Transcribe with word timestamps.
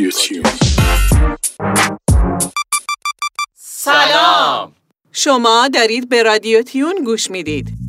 رادیو 0.00 0.42
سلام 3.54 4.72
شما 5.12 5.68
دارید 5.74 6.08
به 6.08 6.22
رادیو 6.22 6.62
تیون 6.62 7.04
گوش 7.04 7.30
می‌دید. 7.30 7.79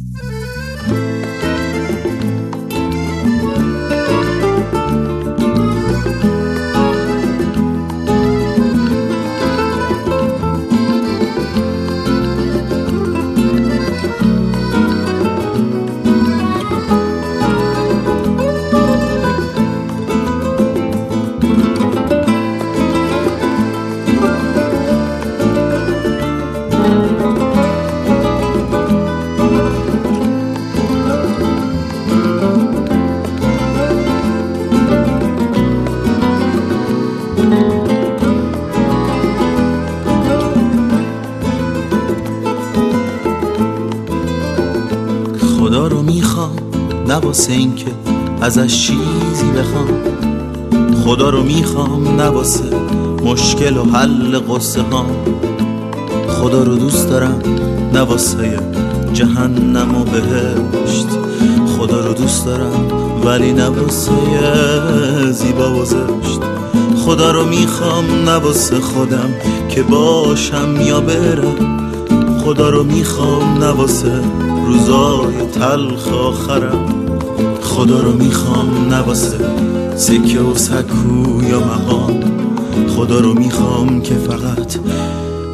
می‌خوام 46.13 46.55
نه 47.07 47.15
واسه 47.15 47.53
اینکه 47.53 47.91
ازش 48.41 48.87
چیزی 48.87 49.51
بخوام. 49.57 49.87
خدا 51.03 51.29
رو 51.29 51.43
می‌خوام 51.43 52.21
نه 52.21 52.29
مشکل 53.25 53.77
و 53.77 53.83
حل 53.83 54.39
قصه 54.39 54.81
ها. 54.81 55.05
خدا 56.27 56.63
رو 56.63 56.75
دوست 56.75 57.09
دارم 57.09 57.41
نه 57.93 58.01
واسه 58.01 58.59
جهنم 59.13 60.01
و 60.01 60.03
بهشت. 60.03 61.07
خدا 61.77 62.05
رو 62.05 62.13
دوست 62.13 62.45
دارم 62.45 62.85
ولی 63.25 63.53
نه 63.53 63.67
واسه 63.67 64.11
زیبا 65.31 65.73
و 65.73 65.85
زشت. 65.85 66.41
خدا 67.05 67.31
رو 67.31 67.45
می‌خوام 67.45 68.05
نه 68.05 68.39
خودم 68.79 69.29
که 69.69 69.83
باشم 69.83 70.81
یا 70.81 71.01
برم. 71.01 71.80
خدا 72.43 72.69
رو 72.69 72.83
می‌خوام 72.83 73.57
نه 73.57 73.69
واسه 73.69 74.21
روزای 74.65 75.45
تلخ 75.45 76.07
آخرم. 76.07 77.19
خدا 77.61 77.99
رو 77.99 78.11
می‌خوام 78.11 78.87
نه 78.87 78.99
واسه 78.99 79.37
سکه 79.95 80.39
و 80.39 80.55
سکو 80.55 81.43
یا 81.43 81.59
مقام. 81.59 82.23
خدا 82.95 83.19
رو 83.19 83.33
می‌خوام 83.33 84.01
که 84.01 84.15
فقط 84.15 84.77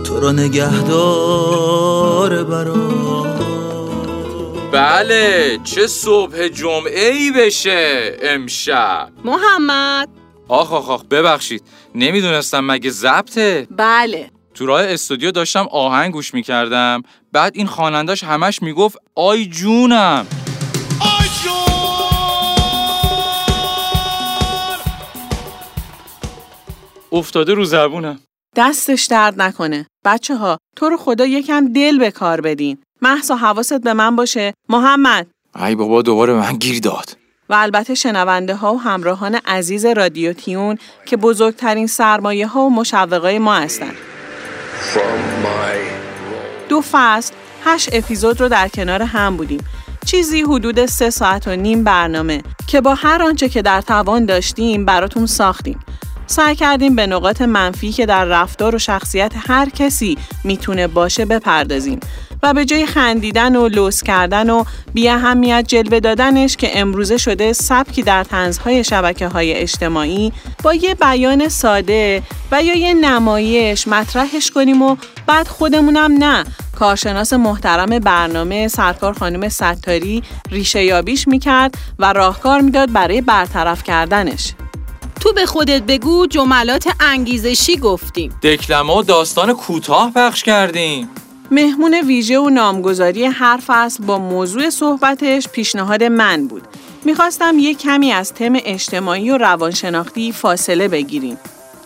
تو 0.03 0.19
رو 0.19 0.31
نگهدار 0.31 0.73
برام. 2.43 3.27
بله 4.71 5.59
چه 5.63 5.87
صبح 5.87 6.47
جمعه 6.47 7.09
ای 7.09 7.31
بشه 7.31 8.11
امشب. 8.21 9.09
محمد. 9.25 10.09
آخ 10.47 10.73
آخ 10.73 10.89
آخ 10.89 11.03
ببخشید. 11.03 11.63
نمی‌دونستم 11.95 12.65
مگه 12.65 12.89
ضبطه. 12.89 13.67
بله. 13.77 14.29
تو 14.57 14.65
راه 14.65 14.83
استودیو 14.83 15.31
داشتم 15.31 15.67
آهنگ 15.71 16.13
گوش 16.13 16.33
می‌کردم 16.33 17.03
بعد 17.31 17.51
این 17.55 17.67
خوانندش 17.67 18.23
همش 18.23 18.61
می‌گفت 18.61 18.97
آی 19.15 19.45
جونم 19.45 20.27
افتاده 27.11 27.53
رو 27.53 27.65
زبونم 27.65 28.19
دستش 28.55 29.05
درد 29.05 29.41
نکنه. 29.41 29.85
بچه 30.05 30.35
ها 30.35 30.57
تو 30.75 30.89
رو 30.89 30.97
خدا 30.97 31.25
یکم 31.25 31.73
دل 31.73 31.97
به 31.97 32.11
کار 32.11 32.41
بدین. 32.41 32.77
محسا 33.01 33.35
حواست 33.35 33.81
به 33.81 33.93
من 33.93 34.15
باشه. 34.15 34.53
محمد 34.69 35.27
ای 35.55 35.75
بابا 35.75 36.01
دوباره 36.01 36.33
به 36.33 36.39
من 36.39 36.57
گیر 36.57 36.79
داد 36.79 37.17
و 37.49 37.53
البته 37.53 37.95
شنونده 37.95 38.55
ها 38.55 38.73
و 38.73 38.81
همراهان 38.81 39.35
عزیز 39.35 39.85
رادیو 39.85 40.33
تیون 40.33 40.77
که 41.05 41.17
بزرگترین 41.17 41.87
سرمایه 41.87 42.47
ها 42.47 42.61
و 42.61 42.69
مشوقای 42.69 43.39
ما 43.39 43.55
هستند. 43.55 43.95
دو 46.69 46.83
فصل، 46.91 47.33
هشت 47.65 47.89
اپیزود 47.93 48.41
رو 48.41 48.49
در 48.49 48.67
کنار 48.67 49.01
هم 49.01 49.37
بودیم. 49.37 49.63
چیزی 50.05 50.41
حدود 50.41 50.85
سه 50.85 51.09
ساعت 51.09 51.47
و 51.47 51.55
نیم 51.55 51.83
برنامه 51.83 52.43
که 52.67 52.81
با 52.81 52.95
هر 52.95 53.23
آنچه 53.23 53.49
که 53.49 53.61
در 53.61 53.81
توان 53.81 54.25
داشتیم 54.25 54.85
براتون 54.85 55.25
ساختیم. 55.25 55.79
سعی 56.27 56.55
کردیم 56.55 56.95
به 56.95 57.07
نقاط 57.07 57.41
منفی 57.41 57.91
که 57.91 58.05
در 58.05 58.25
رفتار 58.25 58.75
و 58.75 58.79
شخصیت 58.79 59.31
هر 59.47 59.69
کسی 59.69 60.17
می‌تونه 60.43 60.87
باشه 60.87 61.25
بپردازیم 61.25 61.99
و 62.43 62.53
به 62.53 62.65
جای 62.65 62.85
خندیدن 62.85 63.55
و 63.55 63.67
لوس 63.67 64.03
کردن 64.03 64.49
و 64.49 64.63
بی 64.93 65.09
اهمیت 65.09 65.65
جلوه 65.67 65.99
دادنش 65.99 66.57
که 66.57 66.79
امروزه 66.79 67.17
شده 67.17 67.53
سبکی 67.53 68.03
در 68.03 68.23
تنزهای 68.23 68.83
شبکه 68.83 69.27
های 69.27 69.53
اجتماعی 69.53 70.33
با 70.63 70.73
یه 70.73 70.95
بیان 70.95 71.49
ساده 71.49 72.23
و 72.51 72.63
یا 72.63 72.75
یه 72.75 72.93
نمایش 72.93 73.87
مطرحش 73.87 74.51
کنیم 74.51 74.81
و 74.81 74.95
بعد 75.27 75.47
خودمونم 75.47 76.11
نه. 76.23 76.45
کارشناس 76.79 77.33
محترم 77.33 77.99
برنامه 77.99 78.67
سرکار 78.67 79.13
خانم 79.13 79.49
ستاری 79.49 80.23
ریشه 80.51 80.83
یابیش 80.83 81.27
می‌کرد 81.27 81.75
و 81.99 82.13
راهکار 82.13 82.61
می‌داد 82.61 82.91
برای 82.91 83.21
برطرف 83.21 83.83
کردنش. 83.83 84.53
تو 85.19 85.33
به 85.33 85.45
خودت 85.45 85.81
بگو 85.81 86.27
جملات 86.27 86.87
انگیزشی 86.99 87.77
گفتیم. 87.77 88.39
دکلمه 88.43 88.97
و 88.97 89.03
داستان 89.03 89.53
کوتاه 89.53 90.11
پخش 90.15 90.43
کردیم. 90.43 91.09
مهمون 91.51 91.93
ویژه 91.93 92.39
و 92.39 92.49
نامگذاری 92.49 93.25
هر 93.25 93.59
فصل 93.67 94.03
با 94.03 94.17
موضوع 94.17 94.69
صحبتش 94.69 95.47
پیشنهاد 95.47 96.03
من 96.03 96.47
بود. 96.47 96.61
می‌خواستم 97.05 97.59
یه 97.59 97.73
کمی 97.73 98.11
از 98.11 98.33
تم 98.33 98.53
اجتماعی 98.65 99.29
و 99.29 99.37
روانشناختی 99.37 100.31
فاصله 100.31 100.87
بگیریم. 100.87 101.37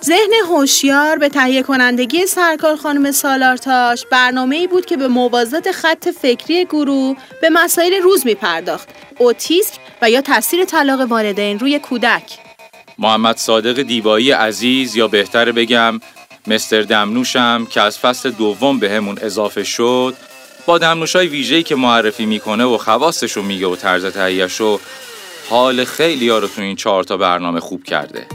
ذهن 0.05 0.31
هوشیار 0.49 1.17
به 1.17 1.29
تهیه 1.29 1.63
کنندگی 1.63 2.25
سرکار 2.25 2.75
خانم 2.75 3.11
سالارتاش 3.11 4.05
برنامه 4.11 4.55
ای 4.55 4.67
بود 4.67 4.85
که 4.85 4.97
به 4.97 5.07
موازات 5.07 5.71
خط 5.71 6.09
فکری 6.09 6.65
گروه 6.65 7.17
به 7.41 7.49
مسائل 7.49 7.93
روز 8.03 8.25
می 8.25 8.35
پرداخت. 8.35 8.89
اوتیسم 9.17 9.73
و 10.01 10.09
یا 10.09 10.21
تاثیر 10.21 10.65
طلاق 10.65 10.99
والدین 10.99 11.59
روی 11.59 11.79
کودک. 11.79 12.23
محمد 12.99 13.37
صادق 13.37 13.81
دیبایی 13.81 14.31
عزیز 14.31 14.95
یا 14.95 15.07
بهتر 15.07 15.51
بگم 15.51 15.99
مستر 16.47 16.81
دمنوشم 16.81 17.67
که 17.69 17.81
از 17.81 17.99
فصل 17.99 18.31
دوم 18.31 18.79
به 18.79 18.91
همون 18.91 19.17
اضافه 19.21 19.63
شد 19.63 20.15
با 20.65 20.77
دمنوشای 20.77 21.27
ویژه‌ای 21.27 21.63
که 21.63 21.75
معرفی 21.75 22.25
می‌کنه 22.25 22.63
و 22.63 22.77
خواستش 22.77 23.31
رو 23.31 23.43
میگه 23.43 23.67
و 23.67 23.75
طرز 23.75 24.05
تهیهش 24.05 24.55
رو 24.55 24.79
حال 25.49 25.85
خیلی 25.85 26.29
ها 26.29 26.37
رو 26.37 26.47
تو 26.47 26.61
این 26.61 26.75
چهار 26.75 27.03
تا 27.03 27.17
برنامه 27.17 27.59
خوب 27.59 27.83
کرده. 27.83 28.25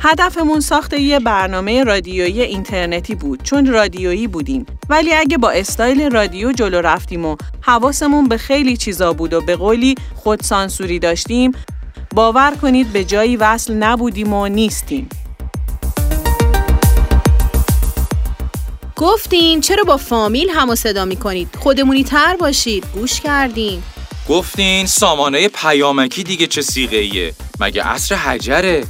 هدفمون 0.00 0.60
ساخت 0.60 0.92
یه 0.92 1.20
برنامه 1.20 1.84
رادیویی 1.84 2.42
اینترنتی 2.42 3.14
بود 3.14 3.42
چون 3.42 3.66
رادیویی 3.66 4.26
بودیم. 4.26 4.66
ولی 4.88 5.14
اگه 5.14 5.38
با 5.38 5.50
استایل 5.50 6.10
رادیو 6.10 6.52
جلو 6.52 6.80
رفتیم 6.80 7.24
و 7.24 7.36
حواسمون 7.60 8.28
به 8.28 8.36
خیلی 8.36 8.76
چیزا 8.76 9.12
بود 9.12 9.32
و 9.32 9.40
به 9.40 9.56
قولی 9.56 9.94
خودسانسوری 10.14 10.98
داشتیم 10.98 11.52
باور 12.14 12.52
کنید 12.62 12.92
به 12.92 13.04
جایی 13.04 13.36
وصل 13.36 13.74
نبودیم 13.74 14.32
و 14.32 14.48
نیستیم. 14.48 15.08
گفتین 18.96 19.60
چرا 19.60 19.84
با 19.84 19.96
فامیل 19.96 20.50
هم 20.50 20.74
صدا 20.74 21.04
می 21.04 21.16
کنید؟ 21.16 21.48
خودمونی 21.58 22.04
تر 22.04 22.36
باشید. 22.36 22.84
گوش 22.94 23.20
کردیم. 23.20 23.82
گفتین 24.28 24.86
سامانه 24.86 25.48
پیامکی 25.48 26.22
دیگه 26.22 26.46
چه 26.46 26.62
سیغه 26.62 26.96
ایه 26.96 27.34
مگه 27.60 27.82
عصر 27.82 28.14
حجره 28.14 28.84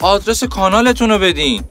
آدرس 0.00 0.44
کانالتون 0.44 1.10
رو 1.10 1.18
بدین 1.18 1.64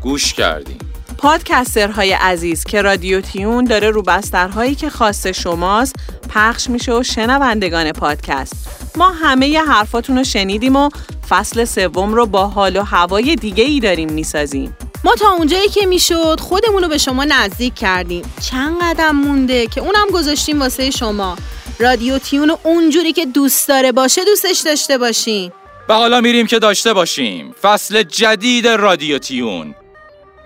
گوش 0.00 0.34
کردیم 0.34 0.78
پادکسترهای 1.18 2.12
عزیز 2.12 2.64
که 2.64 2.82
رادیو 2.82 3.20
تیون 3.20 3.64
داره 3.64 3.90
رو 3.90 4.02
بسترهایی 4.02 4.74
که 4.74 4.90
خاص 4.90 5.26
شماست 5.26 5.96
پخش 6.34 6.70
میشه 6.70 6.92
و 6.92 7.02
شنوندگان 7.02 7.92
پادکست 7.92 8.54
ما 8.96 9.08
همه 9.08 9.48
ی 9.48 9.56
حرفاتون 9.56 10.18
رو 10.18 10.24
شنیدیم 10.24 10.76
و 10.76 10.90
فصل 11.28 11.64
سوم 11.64 12.14
رو 12.14 12.26
با 12.26 12.46
حال 12.46 12.76
و 12.76 12.82
هوای 12.82 13.36
دیگه 13.36 13.64
ای 13.64 13.80
داریم 13.80 14.12
می‌سازیم 14.12 14.76
ما 15.04 15.14
تا 15.14 15.30
اونجایی 15.30 15.68
که 15.68 15.86
می‌شد 15.86 16.40
خودمون 16.40 16.82
رو 16.82 16.88
به 16.88 16.98
شما 16.98 17.24
نزدیک 17.24 17.74
کردیم. 17.74 18.34
چند 18.50 18.76
قدم 18.82 19.16
مونده 19.16 19.66
که 19.66 19.80
اونم 19.80 20.06
گذاشتیم 20.12 20.60
واسه 20.60 20.90
شما. 20.90 21.36
رادیو 21.80 22.18
تیون 22.18 22.56
اونجوری 22.62 23.12
که 23.12 23.26
دوست 23.26 23.68
داره 23.68 23.92
باشه 23.92 24.24
دوستش 24.24 24.58
داشته 24.58 24.98
باشین. 24.98 25.52
و 25.88 25.94
حالا 25.94 26.20
میریم 26.20 26.46
که 26.46 26.58
داشته 26.58 26.92
باشیم 26.92 27.54
فصل 27.62 28.02
جدید 28.02 28.68
رادیو 28.68 29.18
تیون 29.18 29.74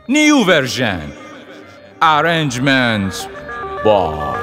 new 0.09 0.37
version 0.45 1.13
arrangement 2.03 3.29
با 3.85 4.35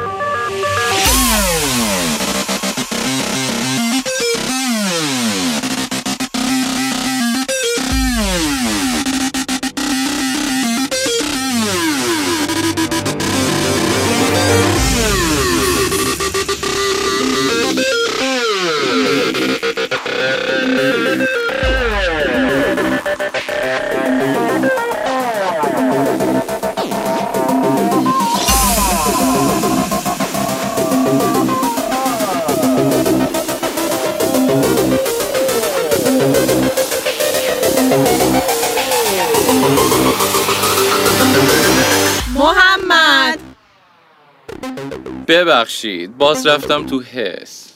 ببخشید 45.30 46.18
باز 46.18 46.48
رفتم 46.48 46.86
تو 46.86 47.02
حس 47.02 47.74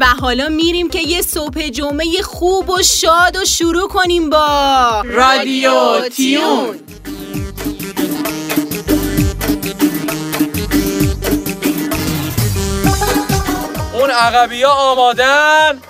و 0.00 0.06
حالا 0.20 0.48
میریم 0.48 0.88
که 0.88 1.00
یه 1.00 1.22
صبح 1.22 1.68
جمعه 1.68 2.22
خوب 2.22 2.70
و 2.70 2.82
شاد 2.82 3.36
و 3.36 3.44
شروع 3.44 3.88
کنیم 3.88 4.30
با 4.30 5.02
رادیو 5.06 6.08
تیون. 6.08 6.80
اون 13.94 14.10
عقبی 14.10 14.62
ها 14.62 14.72
آمادن 14.72 15.80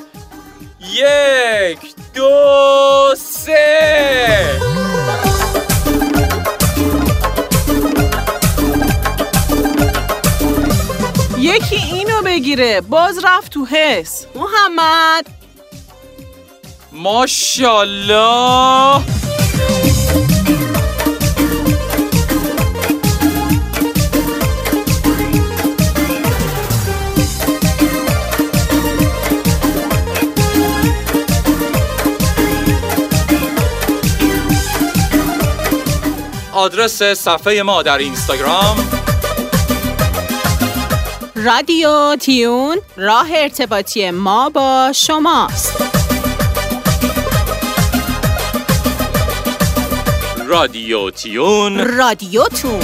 یک 0.92 1.95
دو 2.16 3.14
سه 3.18 4.60
یکی 11.38 11.76
اینو 11.76 12.22
بگیره. 12.24 12.80
باز 12.80 13.18
رفت 13.24 13.52
تو 13.52 13.64
حس. 13.64 14.26
محمد. 14.34 15.26
ماشاءالله. 16.92 19.02
آدرس 36.56 37.02
صفحه 37.02 37.62
ما 37.62 37.82
در 37.82 37.98
اینستاگرام. 37.98 38.76
رادیو 41.34 42.16
تیون 42.16 42.78
راه 42.96 43.28
ارتباطی 43.34 44.10
ما 44.10 44.48
با 44.48 44.92
شماست. 44.94 45.82
رادیو 50.46 51.10
تیون. 51.10 51.96
رادیوتون 51.96 52.80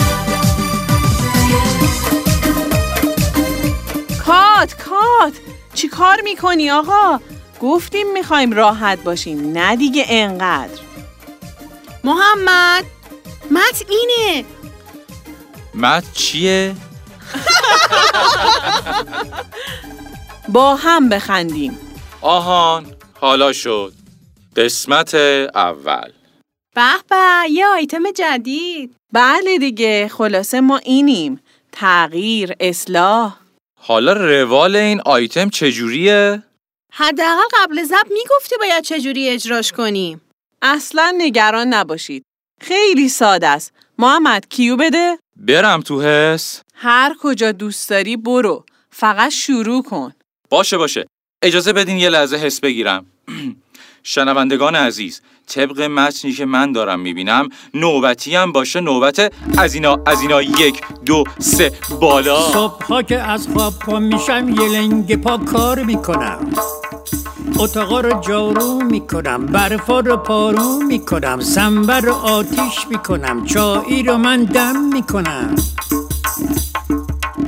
کات 4.27 4.75
کات 4.75 5.33
چی 5.75 5.89
کار 5.89 6.21
می‌کنی 6.25 6.71
آقا؟ 6.71 7.21
گفتیم 7.61 8.13
می‌خوایم 8.13 8.53
راحت 8.53 9.03
باشیم 9.05 9.53
نه 9.53 9.77
دیگه 9.77 10.05
انقدر. 10.09 10.81
محمد. 12.05 12.85
مت 13.53 13.85
اینه. 13.89 14.45
مت 15.75 16.13
چیه؟ 16.13 16.75
با 20.49 20.77
هم 20.77 21.09
بخندیم. 21.09 21.79
آهان 22.21 22.95
حالا 23.21 23.53
شد. 23.53 23.93
قسمت 24.57 25.15
اول. 25.55 26.13
به 26.75 26.93
به 27.11 27.51
یه 27.51 27.67
آیتم 27.67 28.13
جدید. 28.13 28.97
بله 29.13 29.59
دیگه 29.59 30.09
خلاصه 30.09 30.61
ما 30.61 30.77
اینیم. 30.77 31.41
تغییر 31.73 32.55
اصلاح. 32.61 33.37
حالا 33.81 34.13
روال 34.13 34.77
این 34.77 35.01
آیتم 35.01 35.49
چجوریه؟ 35.51 36.43
حداقل 36.93 37.43
قبل 37.53 37.85
ضبط 37.85 38.11
می‌گفتی 38.11 38.57
باید 38.61 38.85
چجوری 38.85 39.29
اجراش 39.29 39.73
کنیم. 39.73 40.21
اصلا 40.63 41.15
نگران 41.19 41.69
نباشید. 41.69 42.25
خیلی 42.61 43.09
ساده 43.09 43.49
است. 43.49 43.73
محمد 43.99 44.47
کیو 44.49 44.77
بده؟ 44.77 45.19
برم 45.37 45.81
تو 45.81 46.03
حس؟ 46.03 46.61
هر 46.75 47.15
کجا 47.21 47.53
دوست 47.53 47.91
داری 47.91 48.17
برو. 48.17 48.65
فقط 48.91 49.31
شروع 49.31 49.83
کن. 49.83 50.13
باشه 50.51 50.77
باشه. 50.79 51.07
اجازه 51.43 51.73
بدین 51.73 51.97
یه 51.97 52.09
لحظه 52.09 52.37
حس 52.37 52.61
بگیرم. 52.61 53.07
شنوندگان 54.03 54.75
عزیز 54.75 55.21
طبق 55.47 55.81
متنی 55.81 56.33
که 56.33 56.45
من 56.45 56.73
دارم 56.73 57.01
می‌بینم 57.01 57.49
نوبتی 57.75 58.37
هم 58.37 58.53
باشه 58.53 58.81
نوبت 58.81 59.33
از 59.59 59.75
اینا 59.75 60.03
از 60.07 60.21
اینا 60.23 60.43
یک 60.43 60.83
دو 61.07 61.25
سه 61.39 61.73
بالا. 62.01 62.53
صبحها 62.53 63.03
که 63.03 63.19
از 63.19 63.49
خواب 63.49 63.79
پا 63.79 63.99
میشم 63.99 64.49
یه 64.49 64.69
لنگ 64.69 65.17
پا 65.23 65.39
کار 65.39 65.83
می‌کنم. 65.83 66.53
اتاقا 67.59 68.01
رو 68.01 68.21
جارو 68.21 68.83
می‌کنم 68.85 69.47
برفا 69.47 70.01
رو 70.01 70.17
پارو 70.17 70.83
می‌کنم 70.89 71.41
سنبر 71.41 72.01
رو 72.01 72.13
آتیش 72.13 72.87
می‌کنم 72.91 73.45
چایی 73.45 74.03
رو 74.03 74.17
من 74.17 74.45
دم 74.45 74.81
می‌کنم. 74.93 75.55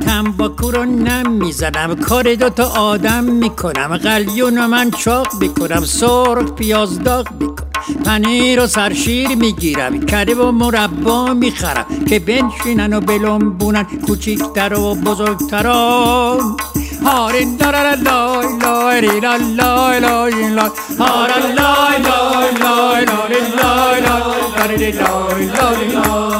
تنباکو 0.06 0.70
رو 0.70 0.84
نم 0.84 1.32
می‌زنم 1.32 1.94
کار 1.94 2.34
دوتا 2.34 2.68
آدم 2.68 3.24
می‌کنم 3.24 3.96
قلیون 3.96 4.56
رو 4.58 4.68
من 4.68 4.90
چاق 4.90 5.28
می‌کنم 5.40 5.84
سرخ 5.84 6.52
پیاز 6.52 7.02
داغ 7.02 7.26
می‌کنم. 7.40 7.68
پنیر 8.04 8.60
و 8.60 8.66
سرشیر 8.66 9.34
می‌گیرم 9.34 10.00
کره 10.00 10.34
و 10.34 10.50
مربا 10.50 11.34
می‌خرم 11.34 11.86
که 12.08 12.18
بنشینن 12.18 12.92
و 12.92 13.00
بلنبونن 13.00 13.86
کوچیکتر 14.06 14.74
و 14.74 14.94
بزرگتران 14.94 16.56
هارین 17.04 17.58
لای 17.62 17.96
لای 17.96 18.58
لای 18.62 19.00
ری 19.00 19.20
لا 19.20 19.36
لای 19.36 20.00
لای 20.00 20.50
لای 20.50 20.70
هارا 20.98 21.36
لای 21.38 21.98
لای 22.02 22.54
لای 22.54 23.04
لای 23.04 23.50
لای 23.50 24.02
لای 24.02 24.92
لای 24.92 24.92
لای 24.92 25.46
لای 25.46 25.88
لای 25.88 26.34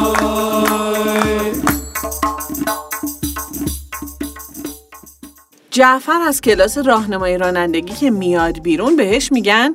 جعفر 5.71 6.21
از 6.27 6.41
کلاس 6.41 6.79
راهنمایی 6.79 7.39
رانندگی 7.39 7.95
که 7.95 8.11
میاد 8.11 8.63
بیرون 8.63 8.97
بهش 8.97 9.33
میگن 9.33 9.75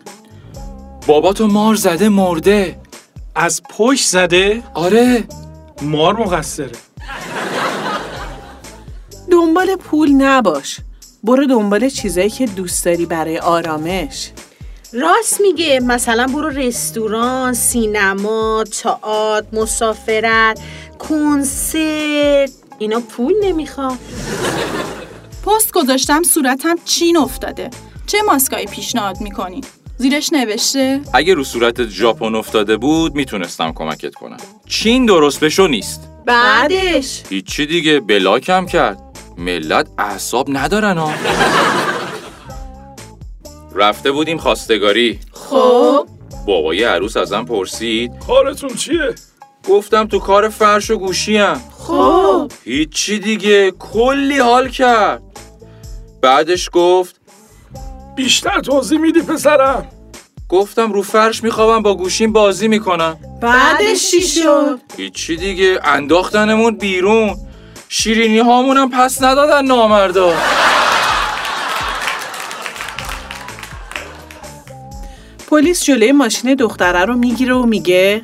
بابا 1.07 1.33
تو 1.33 1.47
مار 1.47 1.75
زده 1.75 2.09
مرده 2.09 2.79
از 3.35 3.61
پشت 3.69 4.09
زده 4.09 4.63
آره 4.73 5.23
مار 5.81 6.19
مقصره 6.19 6.71
دنبال 9.39 9.75
پول 9.75 10.09
نباش. 10.11 10.77
برو 11.23 11.45
دنبال 11.45 11.89
چیزایی 11.89 12.29
که 12.29 12.45
دوست 12.45 12.85
داری 12.85 13.05
برای 13.05 13.37
آرامش. 13.37 14.31
راست 14.93 15.41
میگه 15.41 15.79
مثلا 15.79 16.27
برو 16.27 16.49
رستوران 16.49 17.53
سینما 17.53 18.63
تئاتر 18.83 19.47
مسافرت 19.53 20.59
کنسرت. 20.99 22.51
اینا 22.79 22.99
پول 22.99 23.33
نمی‌خواد 23.43 23.97
پست 25.45 25.71
گذاشتم 25.71 26.23
صورتم 26.23 26.75
چین 26.85 27.17
افتاده. 27.17 27.69
چه 28.07 28.17
ماسکایی 28.21 28.65
پیشنهاد 28.65 29.21
می‌کنی؟ 29.21 29.61
زیرش 29.97 30.33
نوشته؟ 30.33 31.01
اگه 31.13 31.33
رو 31.33 31.43
صورت 31.43 31.87
ژاپن 31.87 32.35
افتاده 32.35 32.77
بود 32.77 33.15
می‌تونستم 33.15 33.73
کمکت 33.73 34.15
کنم. 34.15 34.37
چین 34.67 35.05
درست 35.05 35.39
بشو 35.39 35.67
نیست. 35.67 36.01
بعدش. 36.25 37.23
هیچی 37.29 37.65
دیگه 37.65 37.99
بلاکم 37.99 38.65
کرد. 38.65 39.08
ملت 39.39 39.87
اعصاب 39.97 40.47
ندارن 40.49 40.97
ها. 40.97 41.11
رفته 43.75 44.11
بودیم 44.11 44.37
خواستگاری. 44.37 45.19
خب. 45.31 46.07
بابای 46.45 46.83
عروس 46.83 47.17
ازم 47.17 47.45
پرسید. 47.45 48.11
کارتون 48.27 48.69
چیه؟ 48.69 49.15
گفتم 49.69 50.07
تو 50.07 50.19
کار 50.19 50.49
فرش 50.49 50.91
و 50.91 50.97
گوشیم 50.97 51.53
خب. 51.77 52.51
هیچی 52.63 53.19
دیگه 53.19 53.71
کلی 53.71 54.39
حال 54.39 54.69
کرد. 54.69 55.21
بعدش 56.21 56.69
گفت 56.73 57.15
بیشتر 58.15 58.59
توضیح 58.59 58.99
میدی 58.99 59.21
پسرم. 59.21 59.87
گفتم 60.49 60.93
رو 60.93 61.01
فرش 61.01 61.43
میخوابم 61.43 61.81
با 61.81 61.95
گوشیم 61.95 62.33
بازی 62.33 62.67
می‌کنم. 62.67 63.17
بعدش 63.41 64.11
چی 64.11 64.21
شد؟ 64.21 64.79
هیچی 64.97 65.35
دیگه 65.35 65.79
انداختنمون 65.83 66.77
بیرون. 66.77 67.37
شیرینی 67.91 68.39
هامونم 68.39 68.89
پس 68.89 69.21
ندادن 69.21 69.65
نامردا. 69.65 70.33
پلیس 75.47 75.83
جلوی 75.83 76.11
ماشین 76.11 76.55
دختره 76.55 77.05
رو 77.05 77.15
می‌گیره 77.15 77.53
و 77.53 77.65
میگه 77.65 78.21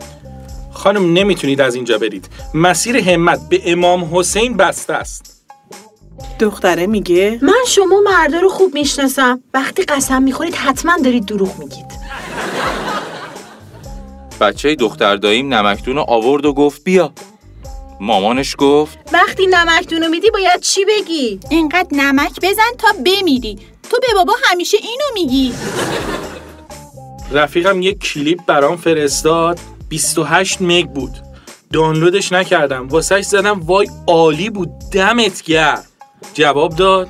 خانم 0.74 1.14
نمی‌تونید 1.14 1.62
از 1.62 1.76
اینجا 1.76 1.98
برید. 1.98 2.30
مسیر 2.54 2.98
همت 2.98 3.50
به 3.50 3.62
امام 3.66 4.10
حسین 4.18 4.58
بسته 4.58 4.94
است. 4.94 5.44
دختره 6.40 6.88
میگه 6.88 7.40
من 7.42 7.64
شما 7.68 8.02
مردا 8.06 8.40
رو 8.40 8.50
خوب 8.50 8.74
می‌شناسم. 8.74 9.44
وقتی 9.54 9.84
قسم 9.84 10.24
می‌خورید 10.24 10.56
حتما 10.56 10.98
دارید 11.04 11.26
دروغ 11.26 11.60
میگید. 11.60 11.86
بچه 14.42 14.76
دختر 14.76 15.16
داییم 15.16 15.54
نمکدون 15.54 15.96
رو 15.96 16.06
آورد 16.08 16.46
و 16.46 16.54
گفت 16.54 16.84
بیا. 16.84 17.12
مامانش 18.00 18.56
گفت 18.58 19.00
وقتی 19.14 19.48
نمکدونو 19.48 20.08
میدی 20.08 20.30
باید 20.32 20.60
چی 20.60 20.86
بگی؟ 20.86 21.40
اینقدر 21.50 21.88
نمک 21.92 22.32
بزن 22.42 22.72
تا 22.78 22.88
بمیری. 23.06 23.60
تو 23.90 23.98
به 24.02 24.08
بابا 24.16 24.34
همیشه 24.44 24.78
اینو 24.78 25.06
میگی. 25.14 25.54
رفیقم 27.32 27.82
یک 27.82 28.00
کلیپ 28.00 28.40
برام 28.46 28.78
فرستاد 28.78 29.60
28 29.90 30.62
مگ 30.62 30.86
بود. 30.86 31.12
دانلودش 31.74 32.32
نکردم 32.32 32.88
واسهش 32.88 33.26
زدم 33.26 33.60
وای 33.60 33.88
عالی 34.08 34.50
بود 34.50 34.70
دمت 34.92 35.42
گرم. 35.42 35.84
جواب 36.34 36.76
داد 36.76 37.08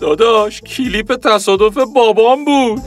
داداش 0.00 0.60
کلیپ 0.60 1.14
تصادف 1.14 1.78
بابام 1.94 2.44
بود. 2.44 2.82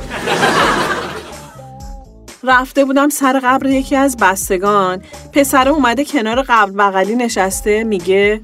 رفته 2.44 2.86
بودم 2.86 3.10
سر 3.10 3.40
قبر 3.44 3.66
یکی 3.66 3.96
از 3.96 4.18
بستگان. 4.18 5.04
پسر 5.34 5.70
اومده 5.70 6.06
کنار 6.06 6.42
قبر 6.42 6.72
بغلی 6.72 7.16
نشسته 7.16 7.84
میگه 7.84 8.42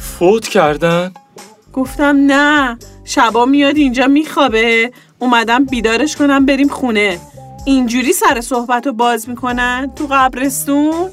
فوت 0.00 0.48
کردن؟ 0.48 1.12
گفتم 1.72 2.16
نه 2.26 2.78
شبا 3.04 3.44
میاد 3.44 3.76
اینجا 3.76 4.06
میخوابه. 4.06 4.92
اومدم 5.18 5.64
بیدارش 5.64 6.16
کنم 6.16 6.46
بریم 6.46 6.68
خونه. 6.68 7.20
اینجوری 7.64 8.12
سر 8.12 8.40
صحبت 8.40 8.86
رو 8.86 8.92
باز 8.92 9.28
می‌کنن 9.28 9.92
تو 9.96 10.06
قبرستون؟ 10.10 11.10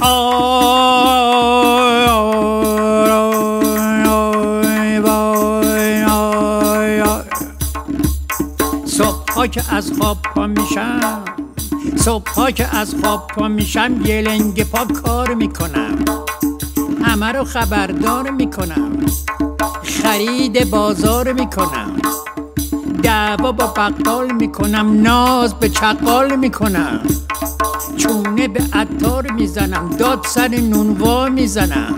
آی 0.00 0.79
که 9.46 9.74
از 9.74 9.92
خواب 9.98 10.18
پا 10.22 10.46
میشم. 10.46 11.24
صبحها 11.96 12.50
که 12.50 12.76
از 12.76 12.94
خواب 13.02 13.26
پا 13.26 13.48
میشم 13.48 14.00
یه 14.04 14.20
لنگ 14.20 14.64
پا 14.64 14.84
کار 14.84 15.34
می‌کنم. 15.34 16.04
همه 17.04 17.32
رو 17.32 17.44
خبردار 17.44 18.30
می‌کنم. 18.30 19.06
خرید 19.82 20.70
بازار 20.70 21.32
می‌کنم. 21.32 21.96
دعوا 23.02 23.52
با 23.52 23.66
بقال 23.66 24.32
می‌کنم 24.32 25.02
ناز 25.02 25.54
به 25.54 25.68
چقال 25.68 26.36
می‌کنم. 26.36 27.00
چونه 27.96 28.48
به 28.48 28.62
عطار 28.72 29.32
می‌زنم 29.32 29.90
داد 29.98 30.26
سر 30.26 30.48
نونوا 30.48 31.28
می‌زنم. 31.28 31.94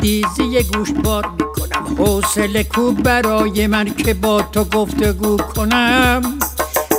دیزی 0.00 0.44
یه 0.44 0.62
گوشتبار 0.62 1.26
می‌کنم 1.26 1.49
حوصله 1.98 2.64
کو 2.64 2.92
برای 2.92 3.66
من 3.66 3.84
که 3.84 4.14
با 4.14 4.42
تو 4.42 4.64
گفتگو 4.64 5.36
کنم 5.36 6.22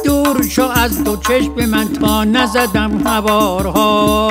دور 0.06 0.48
شو 0.50 0.64
از 0.64 1.04
دو 1.04 1.18
چشم 1.18 1.66
من 1.66 1.94
تا 1.94 2.24
نزدم 2.24 3.08
هوارها 3.08 4.22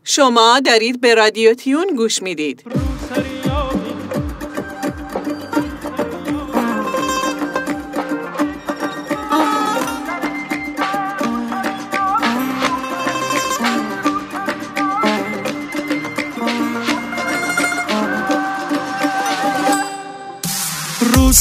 شما 0.04 0.60
دارید 0.66 1.02
به 1.02 1.16
رادیو 1.16 1.54
تیون 1.54 1.88
گوش 1.96 2.22
می‌دید. 2.22 2.64
رو 21.02 21.32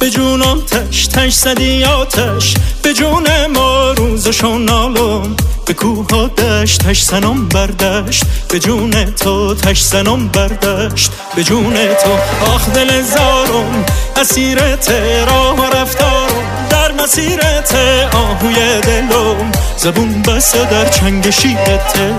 به 0.00 0.10
جون 0.10 0.42
آتش 0.42 1.06
تش 1.06 1.32
زدی 1.32 1.84
آتش. 1.84 2.54
به 2.82 2.94
جون 2.94 3.46
ما 3.54 3.92
روزشو 3.92 4.58
نالم 4.58 5.36
به 5.66 5.74
کوه 5.74 6.28
دشت 6.28 6.86
تش 6.86 7.02
سنم 7.02 7.48
بردشت 7.48 8.24
به 8.48 8.58
جون 8.58 9.04
تو 9.04 9.54
تش 9.54 9.80
سنم 9.80 10.28
بردشت 10.28 11.10
به 11.36 11.44
جون 11.44 11.74
تو 11.74 12.10
آخ 12.52 12.68
دل 12.68 13.02
زارم. 13.02 13.84
اسیرت 14.16 14.90
راه 15.28 15.60
و 15.60 15.64
رفتارم. 15.76 16.66
در 16.70 16.92
مسیرت 16.92 17.74
آهوی 18.14 18.80
دلم. 18.80 19.52
زبون 19.76 20.22
بسته 20.22 20.64
در 20.70 20.88
چنگ 20.88 21.30
شیرته 21.30 22.14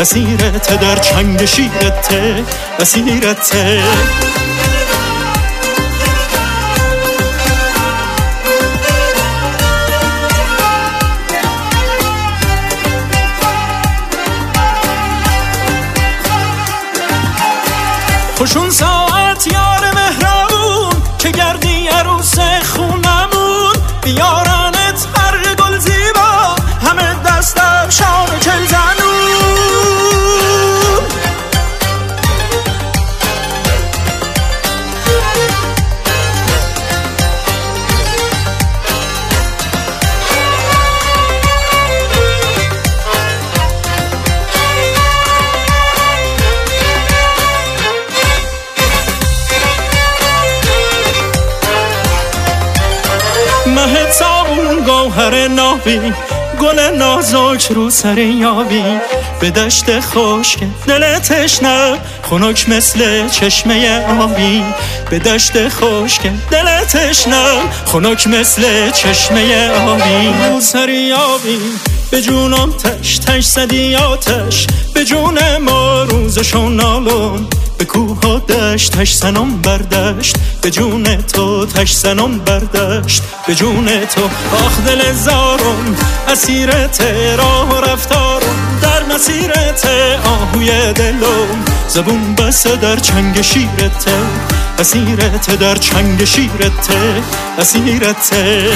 اسیرت 0.00 0.80
در 0.80 0.96
چنگ 0.96 1.44
شیرته 1.44 2.44
اسیرته 2.80 3.82
گوهر 55.18 55.48
نابی 55.48 56.00
گل 56.60 56.80
نازک 56.80 57.72
رو 57.72 57.90
سر 57.90 58.18
یابی. 58.18 58.84
به 59.40 59.50
دشت 59.50 60.00
خشک 60.00 60.58
دل 60.86 61.18
تشنه 61.18 61.98
خنک 62.22 62.68
مثل 62.68 63.28
چشمه 63.28 64.06
آبی. 64.20 64.64
به 65.10 65.18
دشت 65.18 65.68
خشک 65.68 66.22
دل 66.50 66.84
تشنه 66.84 67.44
خنک 67.86 68.26
مثل 68.26 68.90
چشمه 68.90 69.70
آبی. 69.70 70.50
رو 70.50 70.60
سر 70.60 70.88
یابی 70.88 71.58
به 72.10 72.22
جونم 72.22 72.72
تش 72.72 73.18
تش 73.18 73.44
زدی 73.44 73.96
آتش. 73.96 74.66
به 74.94 75.04
جون 75.04 75.38
ما 75.56 76.02
روزشو 76.02 76.68
نالم 76.68 77.46
به 77.78 77.84
کوه 77.84 78.40
دشت 78.40 78.92
تش 78.92 79.14
سنم 79.14 79.62
بردشت 79.62 80.36
به 80.62 80.70
جون 80.70 81.16
تو 81.16 81.66
تش 81.66 81.92
سنم 81.92 82.38
بردشت 82.38 83.22
به 83.46 83.54
جون 83.54 83.86
تو 83.86 84.24
آخ 84.56 84.80
دل 84.86 85.12
زارم 85.12 85.96
اسیرت 86.28 87.00
راه 87.38 87.70
و 87.70 87.80
رفتارم. 87.80 88.78
در 88.82 89.14
مسیرت 89.14 89.88
آهوی 90.24 90.92
دلم. 90.92 91.64
زبون 91.88 92.34
بسته 92.34 92.76
در 92.76 92.96
چنگ 92.96 93.40
شیرته 93.40 94.12
اسیرت 94.78 95.58
در 95.58 95.76
چنگ 95.76 96.24
شیرته 96.24 97.22
اسیرته 97.58 98.68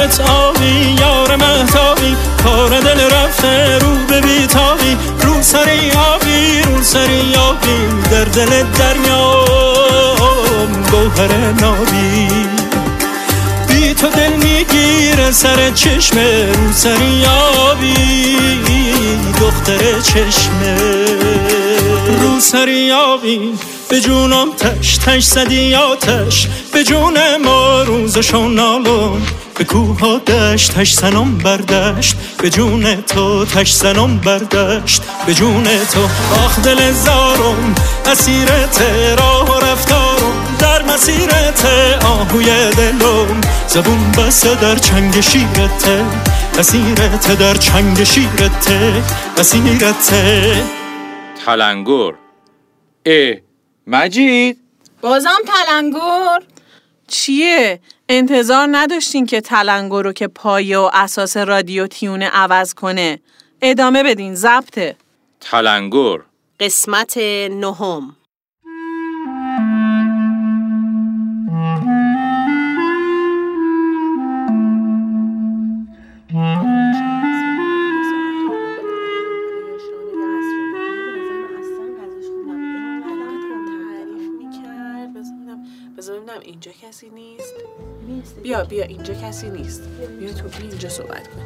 دلت 0.00 0.20
آبی 0.20 0.96
یار 1.00 1.36
مهتابی 1.36 2.16
کار 2.44 2.80
دل 2.80 3.00
رفته 3.00 3.78
رو 3.78 3.96
به 4.08 4.20
بیتابی. 4.20 4.96
رو 5.22 5.42
سری 5.42 5.90
آبی 5.90 6.62
رو 6.62 6.82
سری 6.82 7.34
آبی 7.34 8.08
در 8.10 8.24
دل 8.24 8.62
دریام 8.78 9.92
گوهر 10.90 11.52
نابی. 11.60 12.28
بی 13.68 13.94
تو 13.94 14.08
دل 14.08 14.32
می‌گیره 14.32 15.30
سر 15.30 15.70
چشم 15.70 16.18
رو 16.18 16.72
سریابی 16.72 18.36
دختر 19.40 20.00
چشمه 20.00 20.76
رو 22.22 22.40
سریابی 22.40 23.52
به 23.88 24.00
جونم 24.00 24.52
تش 24.52 24.96
تش 24.96 25.24
زدی 25.24 25.74
آتش. 25.74 26.48
به 26.72 26.84
جون 26.84 27.16
ما 27.44 27.82
روزشون 27.82 28.54
نالون 28.54 29.22
به 29.60 29.66
کوه 29.66 30.18
دشت 30.18 30.72
تش 30.72 30.92
زنم 30.92 31.38
بردشت. 31.38 32.16
به 32.42 32.50
جون 32.50 33.02
تو 33.02 33.44
تش 33.44 33.72
زنم 33.72 34.18
بردشت. 34.18 35.02
به 35.26 35.34
جون 35.34 35.64
تو 35.64 36.02
آخ 36.44 36.60
دل 36.60 36.92
زارم 36.92 37.74
اسیرت 38.06 38.82
راه 39.18 39.56
و 39.56 39.60
رفتارم. 39.60 40.56
در 40.58 40.82
مسیرت 40.82 41.64
آهوی 42.04 42.44
دلم. 42.70 43.40
زبون 43.68 44.12
بسته 44.12 44.54
در 44.54 44.76
چنگ 44.76 45.20
شیرت 45.20 45.88
اسیرت 46.58 47.38
در 47.38 47.54
چنگ 47.54 48.04
شیرت 48.04 48.72
اسیرت 49.38 50.14
تلنگر 51.46 52.12
اه 53.06 53.34
مجید؟ 53.86 54.58
بازم 55.00 55.38
تلنگر 55.46 56.40
چیه؟ 57.08 57.80
انتظار 58.12 58.68
نداشتین 58.70 59.26
که 59.26 59.40
تلنگر 59.40 60.02
رو 60.02 60.12
که 60.12 60.28
پایه 60.28 60.78
و 60.78 60.90
اساس 60.92 61.36
رادیو 61.36 61.86
تیونه 61.86 62.28
عوض 62.28 62.74
کنه. 62.74 63.20
ادامه 63.62 64.02
بدین 64.02 64.34
ضبطه. 64.34 64.96
تلنگر 65.40 66.18
قسمت 66.60 67.16
نهم. 67.50 68.16
اینجا 86.42 86.72
کسی 86.82 87.10
نیست. 87.10 87.54
بیا 88.42 88.64
بیا 88.64 88.84
اینجا 88.84 89.14
کسی 89.14 89.50
نیست. 89.50 89.82
بیا 90.20 90.32
تو 90.32 90.42
بیا 90.42 90.70
اینجا 90.70 90.88
صحبت 90.88 91.28
کن. 91.28 91.42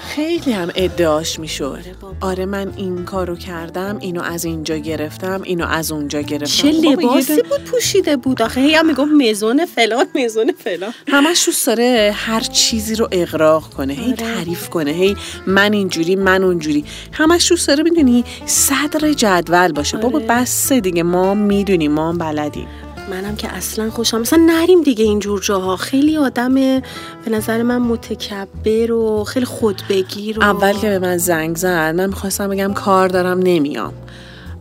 خیلی 0.00 0.52
هم 0.52 0.70
ادعاش 0.74 1.38
می‌شد. 1.40 1.80
آره 2.20 2.46
من 2.46 2.72
این 2.76 3.04
کارو 3.04 3.36
کردم 3.36 3.98
اینو 4.00 4.22
از 4.22 4.44
اینجا 4.44 4.76
گرفتم 4.76 5.42
اینو 5.44 5.66
از 5.66 5.92
اونجا 5.92 6.20
گرفتم. 6.20 6.46
چه 6.46 6.70
لباسی 6.70 7.42
بود 7.42 7.64
پوشیده 7.64 8.16
بود 8.16 8.42
آخه. 8.42 8.60
هی 8.60 8.74
هم 8.74 8.86
می‌گفت 8.86 9.10
مزون 9.10 9.66
فلان 9.66 10.06
مزون 10.14 10.52
فلان. 10.58 10.92
همش 11.08 11.46
دوست 11.46 11.66
داره 11.66 12.12
هر 12.16 12.40
چیزی 12.40 12.94
رو 12.94 13.08
اغراق 13.12 13.70
کنه 13.70 13.94
هی 13.94 14.12
تعریف 14.12 14.68
کنه 14.68 14.90
هی 14.90 15.16
من 15.46 15.72
اینجوری 15.72 16.16
من 16.16 16.44
اونجوری. 16.44 16.84
همش 17.12 17.48
دوست 17.50 17.68
داره 17.68 17.82
می‌دونی 17.82 18.24
صدر 18.46 19.12
جدول 19.12 19.72
باشه. 19.72 19.96
بابا 19.96 20.18
بس 20.28 20.72
دیگه 20.72 21.02
ما 21.02 21.34
می‌دونیم 21.34 21.92
ما 21.92 22.12
بلدیم. 22.12 22.68
منم 23.10 23.36
که 23.36 23.48
اصلا 23.48 23.90
خوشم 23.90 24.20
مثلا 24.20 24.46
نریم 24.46 24.82
دیگه 24.82 25.04
اینجور 25.04 25.40
جاها. 25.40 25.76
خیلی 25.76 26.16
آدم 26.16 26.54
به 26.54 26.82
نظر 27.30 27.62
من 27.62 27.78
متکبر 27.78 28.92
و 28.92 29.24
خیلی 29.24 29.46
خودبگیر 29.46 30.38
و 30.38 30.42
اول 30.42 30.72
که 30.72 30.88
به 30.88 30.98
من 30.98 31.18
زنگ 31.18 31.56
زد 31.56 31.94
من 31.94 32.06
می‌خواستم 32.06 32.48
بگم 32.48 32.74
کار 32.74 33.08
دارم 33.08 33.38
نمیام. 33.38 33.92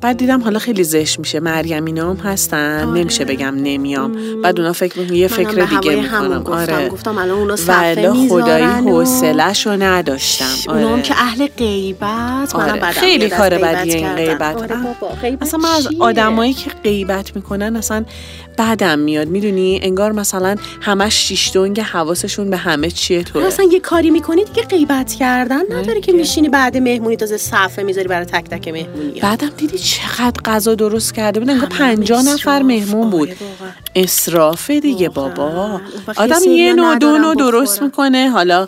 بعد 0.02 0.18
دیدم 0.18 0.42
حالا 0.42 0.60
خیلی 0.60 0.84
زشت 0.84 1.20
میشه 1.20 1.40
مریم 1.40 1.86
اینا 1.86 2.10
هم 2.10 2.18
هستن 2.18 2.94
نمیشه 2.94 3.26
بگم 3.26 3.56
نمیام 3.56 4.42
بعد 4.42 4.60
اونا 4.60 4.74
فکر 4.74 5.00
می‌کنم 5.00 5.16
یه 5.16 5.28
منم 5.28 5.46
فکر 5.46 5.66
دیگه 5.66 5.96
می‌کنم 5.96 6.44
گفتم 6.44 6.74
آره 6.74 6.90
گفتم 6.90 7.18
الان 7.18 7.40
اونا 7.40 7.56
ولی 7.68 8.30
خدایی 8.30 8.66
می‌ذارن 8.66 8.84
و- 8.84 8.90
حوصله‌شو 9.00 9.72
نداشتم 9.72 10.46
اونا 10.68 10.88
هم 10.88 10.94
آره. 10.94 11.02
که 11.02 11.14
اهل 11.18 11.48
غیبت 11.48 12.56
منم 12.56 12.70
آره. 12.70 12.74
بدم 12.74 12.92
خیلی 12.92 13.30
کار 13.30 13.50
بدیه 13.58 13.96
این. 13.96 14.16
غیبت. 14.16 14.56
آره 14.56 15.38
اصلا 15.42 15.60
من 15.60 15.70
از؟ 15.70 15.88
آدمایی 16.00 16.54
که 16.54 16.70
غیبت 16.84 17.36
می‌کنن 17.36 17.76
اصلا 17.76 18.06
بعدم 18.58 19.00
میاد 19.00 19.28
می‌دونی 19.28 19.80
انگار 19.84 20.12
مثلا 20.12 20.56
همش 20.82 21.16
شیشتونگ 21.16 21.80
حواسشون 21.82 22.50
به 22.50 22.58
همه 22.58 22.92
چیه 22.92 23.24
تو 23.24 23.40
اصلا 23.40 23.66
یه 23.72 23.80
کاری 23.80 24.10
می‌کنی 24.10 24.46
دیگه 24.46 24.64
غیبت 24.64 25.14
کردن 25.14 25.62
نداره 25.70 26.02
که. 26.02 26.12
میشینی 26.12 26.50
بعد 26.50 26.78
مهمونی 26.78 27.16
تازه 27.16 27.38
صفحه 27.38 27.84
می‌ذاری 27.84 28.08
برای 28.08 28.26
تک 28.26 28.46
تک 28.50 28.68
مهمونی 28.68 29.20
بعدم 29.20 29.50
دیدی 29.58 29.78
چقدر 29.78 30.42
غذا 30.46 30.76
درست 30.76 31.14
کرده 31.14 31.40
بود 31.40 31.50
انگار 31.50 31.68
همه 31.70 31.96
پنجاه 31.96 32.20
هم 32.20 32.30
نفر 32.30 32.50
اسراف. 32.52 32.62
مهمون 32.62 33.10
بود 33.10 33.30
آره. 33.30 33.38
اصرافه 33.96 34.80
دیگه. 34.80 35.10
بابا 35.10 35.82
آدم 36.18 36.40
یه 36.48 36.74
نوع 36.74 36.96
دو 36.98 37.18
نوع 37.18 37.36
درست. 37.36 37.82
می‌کنه 37.82 38.30
حالا 38.30 38.68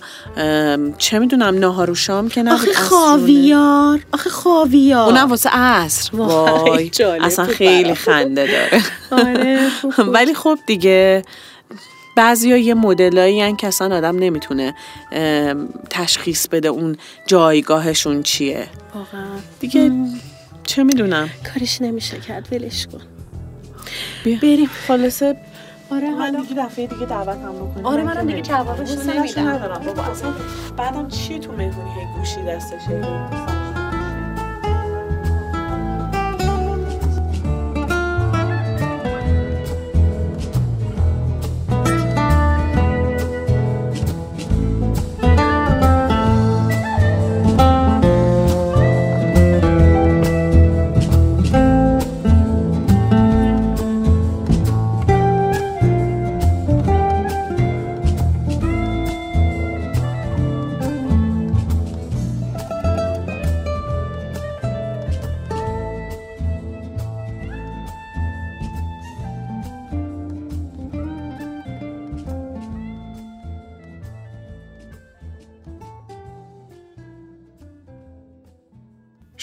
چه 0.98 1.20
می‌دونم 1.20 1.60
نهار 1.60 1.90
و 1.92 1.96
شام 1.96 2.30
که 2.30 2.44
نبود 2.44 2.70
آخه. 2.70 2.74
خاویار 2.74 4.00
آخه 4.14 4.30
خاویار 4.30 5.10
اونم 5.10 5.30
واسه 5.30 5.50
عصر 5.50 6.16
وای 6.16 6.92
اصلا 7.22 7.46
خیلی. 7.46 7.96
خنده 7.96 8.48
داره 8.48 8.84
آره. 9.12 9.60
ولی 9.98 10.34
خب 10.34 10.58
دیگه 10.68 11.22
بعضی 12.16 12.50
یه 12.60 12.74
مدلایی 12.74 13.56
که 13.56 13.68
اصلا 13.68 13.98
آدم 13.98 14.16
نمی‌تونه 14.20 14.74
تشخیص 15.90 16.48
بده 16.48 16.68
اون 16.68 16.98
جایگاهشون 17.28 18.24
چیه. 18.24 18.68
واقعا. 18.96 19.26
دیگه 19.60 19.92
چه 20.64 20.84
می‌دونم. 20.84 21.30
کارش 21.54 21.82
نمیشه 21.82 22.20
کرد 22.20 22.48
ولش 22.52 22.88
کن. 22.88 23.02
بیا. 24.24 24.38
بریم. 24.42 24.70
خلاصه 24.88 25.36
آره 25.92 26.10
من 26.10 26.18
حالا 26.18 26.42
دیگه 26.42 26.66
دفعه 26.66 26.88
دیگه 26.88 27.06
دعوتم 27.06 27.54
بکنیم 27.54 27.86
آره، 27.86 28.04
من 28.04 28.14
منم 28.14 28.28
دیگه. 28.28 28.42
جوابش 28.42 28.92
نمیدم. 28.92 29.48
ندارم. 29.48 29.82
بابا 29.86 30.04
اصلا 30.04 30.34
بعدم 30.78 31.08
چی 31.08 31.40
تو 31.40 31.52
مهمونی؟ 31.52 31.90
هی 32.00 32.06
گوشی 32.20 32.44
دستشه. 32.44 33.53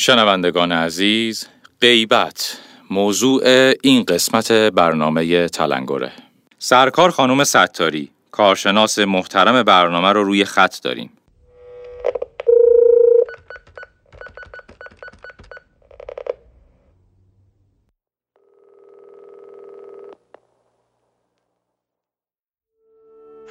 شنوندگان 0.02 0.72
عزیز 0.72 1.46
غیبت 1.80 2.58
موضوع 2.90 3.42
این 3.82 4.04
قسمت 4.04 4.52
برنامه 4.52 5.48
تلنگره. 5.48 6.12
سرکار 6.58 7.10
خانم 7.10 7.44
ستاری 7.44 8.10
کارشناس 8.30 8.98
محترم 8.98 9.62
برنامه 9.62 10.12
رو 10.12 10.24
روی 10.24 10.44
خط 10.44 10.82
داریم. 10.82 11.10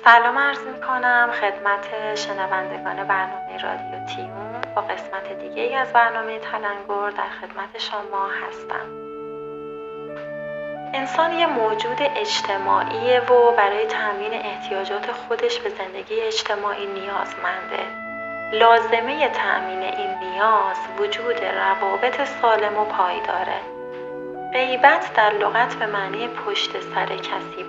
سلام 0.09 0.37
عرض 0.37 0.59
می 0.59 0.81
کنم 0.81 1.29
خدمت 1.31 2.15
شنوندگان 2.15 3.07
برنامه 3.07 3.57
رادیو 3.63 4.05
تیون 4.05 4.61
با 4.75 4.81
قسمت 4.81 5.39
دیگه 5.39 5.61
ای 5.61 5.75
از 5.75 5.93
برنامه 5.93 6.39
تلنگر 6.39 7.09
در 7.09 7.29
خدمت 7.41 7.77
شما 7.77 8.27
هستم. 8.27 8.89
انسان 10.93 11.33
یه 11.33 11.47
موجود 11.47 11.97
اجتماعیه 11.99 13.19
و 13.19 13.55
برای 13.57 13.85
تامین 13.85 14.33
احتیاجات 14.33 15.11
خودش 15.11 15.59
به 15.59 15.69
زندگی 15.69 16.21
اجتماعی 16.21 16.85
نیازمنده. 16.85 17.83
لازمه 18.53 19.29
تأمین 19.29 19.83
این 19.83 20.09
نیاز 20.19 20.77
وجود 20.99 21.43
روابط 21.43 22.23
سالم 22.23 22.77
و 22.77 22.85
پایداره. 22.85 23.61
غیبت 24.53 25.13
در 25.13 25.33
لغت 25.33 25.75
به 25.75 25.85
معنی 25.85 26.27
پشت 26.27 26.71
سر 26.81 27.05
کسی 27.05 27.63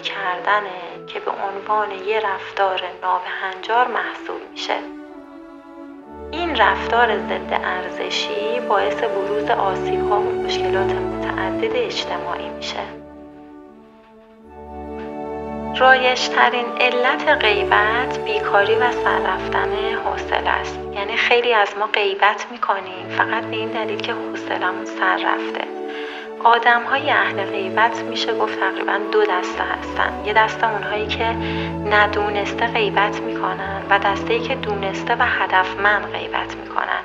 بدگویی 0.00 0.14
کردنه 0.14 1.06
که 1.06 1.20
به 1.20 1.30
عنوان 1.30 1.90
یه 1.90 2.20
رفتار 2.20 2.80
نابهنجار 3.02 3.86
محسوب 3.86 4.40
میشه. 4.52 4.76
این 6.32 6.56
رفتار 6.56 7.18
ضد 7.18 7.60
ارزشی 7.64 8.60
باعث 8.68 8.94
بروز 8.94 9.50
آسیب‌ها 9.50 10.20
و 10.20 10.42
مشکلات 10.42 10.92
متعدد 10.92 11.76
اجتماعی 11.76 12.48
میشه. 12.48 12.80
رایشترین 15.78 16.66
علت 16.80 17.28
غیبت 17.28 18.18
بیکاری 18.24 18.74
و 18.74 18.92
سر 18.92 19.18
رفتن 19.18 19.72
حوصله 20.04 20.50
است. 20.50 20.78
یعنی 20.94 21.16
خیلی 21.16 21.54
از 21.54 21.78
ما 21.78 21.86
غیبت 21.86 22.46
می‌کنیم 22.50 23.08
فقط 23.08 23.44
به 23.44 23.56
این 23.56 23.68
دلیل 23.68 24.00
که 24.00 24.12
حوصلمون 24.12 24.84
سر 24.84 25.16
رفته. 25.16 25.79
آدم 26.44 26.82
های 26.82 27.10
اهل 27.10 27.44
غیبت 27.44 28.02
میشه 28.02 28.38
گفت 28.38 28.60
تقریبا 28.60 29.00
دو 29.12 29.24
دسته 29.24 29.62
هستن. 29.62 30.24
یه 30.24 30.32
دسته 30.32 30.72
اونهایی 30.72 31.06
که 31.06 31.24
ندونسته 31.84 32.66
غیبت 32.66 33.20
می‌کنن 33.20 33.82
و 33.90 33.98
دسته 33.98 34.34
ای 34.34 34.40
که 34.40 34.54
دونسته 34.54 35.14
و 35.14 35.22
هدفمند 35.22 36.12
غیبت 36.12 36.56
می‌کنن. 36.56 37.02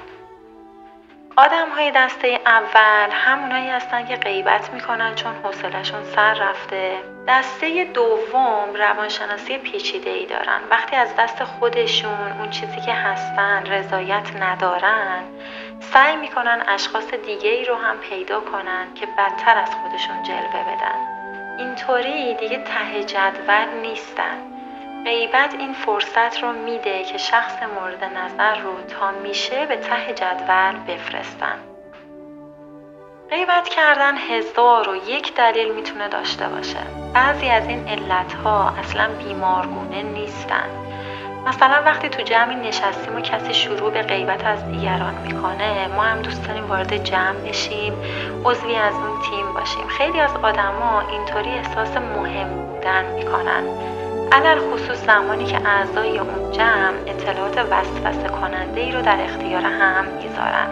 آدم 1.37 1.69
های 1.69 1.91
دسته 1.95 2.39
اول 2.45 3.09
همونایی 3.11 3.69
هستن 3.69 4.05
که 4.05 4.15
غیبت 4.15 4.73
می‌کنن 4.73 5.15
چون 5.15 5.31
حوصلهشون 5.43 6.03
سر 6.03 6.33
رفته. 6.33 6.97
دسته 7.27 7.83
دوم 7.93 8.73
روانشناسی 8.75 9.57
پیچیده 9.57 10.09
ای 10.09 10.25
دارن. 10.25 10.59
وقتی 10.71 10.95
از 10.95 11.15
دست 11.15 11.43
خودشون 11.43 12.31
اون 12.39 12.49
چیزی 12.49 12.81
که 12.81 12.93
هستن 12.93 13.65
رضایت 13.65 14.35
ندارن 14.41 15.23
سعی 15.93 16.15
می‌کنن 16.15 16.63
اشخاص 16.67 17.13
دیگه 17.13 17.49
ای 17.49 17.65
رو 17.65 17.75
هم 17.75 17.97
پیدا 17.97 18.39
کنن 18.39 18.93
که 18.95 19.05
بدتر 19.05 19.57
از 19.57 19.69
خودشون 19.69 20.23
جلوه 20.23 20.63
بدن. 20.63 21.15
اینطوری 21.59 22.33
دیگه 22.33 22.57
ته 22.57 23.03
جدول 23.03 23.67
نیستن. 23.81 24.37
غیبت 25.05 25.53
این 25.53 25.73
فرصت 25.73 26.43
رو 26.43 26.51
میده 26.51 27.03
که 27.03 27.17
شخص 27.17 27.63
مورد 27.63 28.03
نظر 28.03 28.55
رو 28.55 28.81
تا 28.81 29.11
میشه 29.11 29.65
به 29.65 29.75
ته 29.75 30.13
جدول 30.13 30.79
بفرستن. 30.87 31.59
غیبت 33.29 33.69
کردن 33.69 34.17
هزار 34.17 34.89
و 34.89 34.95
یک 34.95 35.35
دلیل 35.35 35.73
می‌تونه 35.73 36.07
داشته 36.07 36.47
باشه. 36.47 36.79
بعضی 37.13 37.49
از 37.49 37.67
این 37.67 37.87
علت 37.87 38.33
ها 38.33 38.69
اصلا 38.69 39.09
بیمارگونه 39.13 40.03
نیستن. 40.03 40.84
مثلا 41.45 41.81
وقتی 41.85 42.09
تو 42.09 42.21
جمعی 42.21 42.55
نشستیم 42.55 43.15
و 43.15 43.21
کسی 43.21 43.53
شروع 43.53 43.91
به 43.91 44.01
غیبت 44.01 44.45
از 44.45 44.65
دیگران 44.71 45.15
می‌کنه 45.15 45.87
ما 45.87 46.03
هم 46.03 46.21
دوست 46.21 46.47
داریم 46.47 46.65
وارد 46.65 47.03
جمع 47.03 47.39
بشیم 47.49 47.93
عضوی 48.45 48.75
از 48.75 48.93
اون 48.93 49.21
تیم 49.21 49.53
باشیم. 49.53 49.87
خیلی 49.87 50.19
از 50.19 50.31
آدما 50.43 51.01
اینطوری 51.11 51.49
احساس 51.49 51.97
مهم 51.97 52.49
بودن 52.49 53.05
می‌کنن. 53.05 53.63
علل 54.31 54.59
خصوص 54.59 55.05
زمانی 55.05 55.45
که 55.45 55.67
اعضای 55.67 56.19
اون 56.19 56.51
جمع 56.51 56.97
اطلاعات 57.07 57.57
وسوسه 57.57 58.27
کننده 58.27 58.81
ای 58.81 58.91
رو 58.91 59.01
در 59.01 59.23
اختیار 59.23 59.61
هم 59.61 60.05
می‌ذارن. 60.05 60.67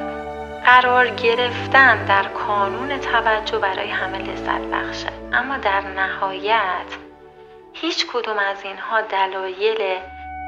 قرار 0.65 1.07
گرفتن 1.07 2.05
در 2.05 2.23
کانون 2.23 2.97
توجه 2.97 3.59
برای 3.59 3.89
همه 3.89 4.17
لذت 4.17 4.61
بخشه. 4.61 5.09
اما 5.33 5.57
در 5.57 5.81
نهایت 5.81 6.89
هیچ 7.73 8.07
کدوم 8.13 8.37
از 8.39 8.63
اینها 8.63 9.01
دلایل 9.01 9.99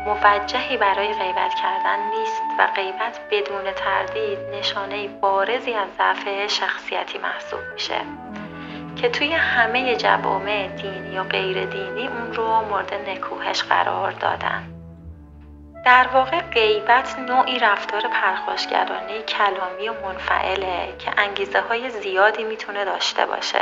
موجهی 0.05 0.77
برای 0.77 1.13
غیبت 1.13 1.53
کردن 1.53 1.99
نیست 2.09 2.41
و 2.59 2.67
غیبت 2.75 3.19
بدون 3.31 3.71
تردید 3.71 4.39
نشانه 4.39 5.07
بارزی 5.07 5.73
از 5.73 5.87
ضعف 5.97 6.47
شخصیتی 6.47 7.17
محسوب 7.17 7.59
میشه. 7.73 8.01
که 8.95 9.09
توی 9.09 9.33
همه 9.33 9.95
جوامع 9.95 10.67
دینی 10.67 11.19
و 11.19 11.23
غیر 11.23 11.65
دینی 11.65 12.07
اون 12.07 12.33
رو 12.33 12.61
مورد 12.61 12.93
نکوهش 13.09 13.63
قرار 13.63 14.11
دادن. 14.11 14.63
در 15.85 16.07
واقع 16.13 16.41
غیبت 16.41 17.19
نوعی 17.19 17.59
رفتار 17.59 18.01
پرخاشگرانه 18.01 19.21
کلامی 19.21 19.89
و 19.89 19.93
منفعله 20.07 20.93
که 20.99 21.11
انگیزه 21.17 21.61
های 21.61 21.89
زیادی 21.89 22.43
می‌تونه 22.43 22.85
داشته 22.85 23.25
باشه. 23.25 23.61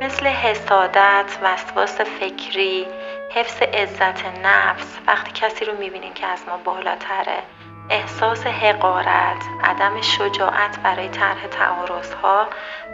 مثل 0.00 0.26
حسادت، 0.26 1.38
وسواس 1.42 2.00
فکری، 2.00 2.86
حفظ 3.34 3.62
عزت 3.62 4.24
نفس. 4.44 4.98
وقتی 5.06 5.32
کسی 5.32 5.64
رو 5.64 5.76
می‌بینیم 5.78 6.14
که 6.14 6.26
از 6.26 6.44
ما 6.48 6.56
بالاتره 6.56 7.42
احساس 7.90 8.46
حقارت، 8.46 9.44
عدم 9.64 10.00
شجاعت 10.00 10.80
برای 10.80 11.08
طرح 11.08 11.46
تعارضها 11.46 12.48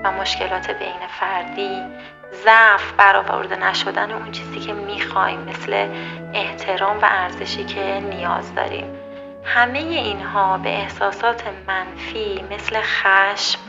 و 0.04 0.12
مشکلات 0.12 0.70
بین 0.70 1.06
فردی، 1.20 1.82
ضعف 2.44 2.92
برآورده 2.92 3.56
نشدن 3.56 4.12
اون 4.12 4.32
چیزی 4.32 4.60
که 4.60 4.72
می‌خوایم 4.72 5.40
مثل 5.40 5.88
احترام 6.34 6.98
و 6.98 7.04
ارزشی 7.04 7.64
که 7.64 8.00
نیاز 8.00 8.54
داریم. 8.54 8.98
همه 9.44 9.78
اینها 9.78 10.58
به 10.58 10.68
احساسات 10.68 11.42
منفی 11.66 12.44
مثل 12.50 12.80
خشم، 12.80 13.60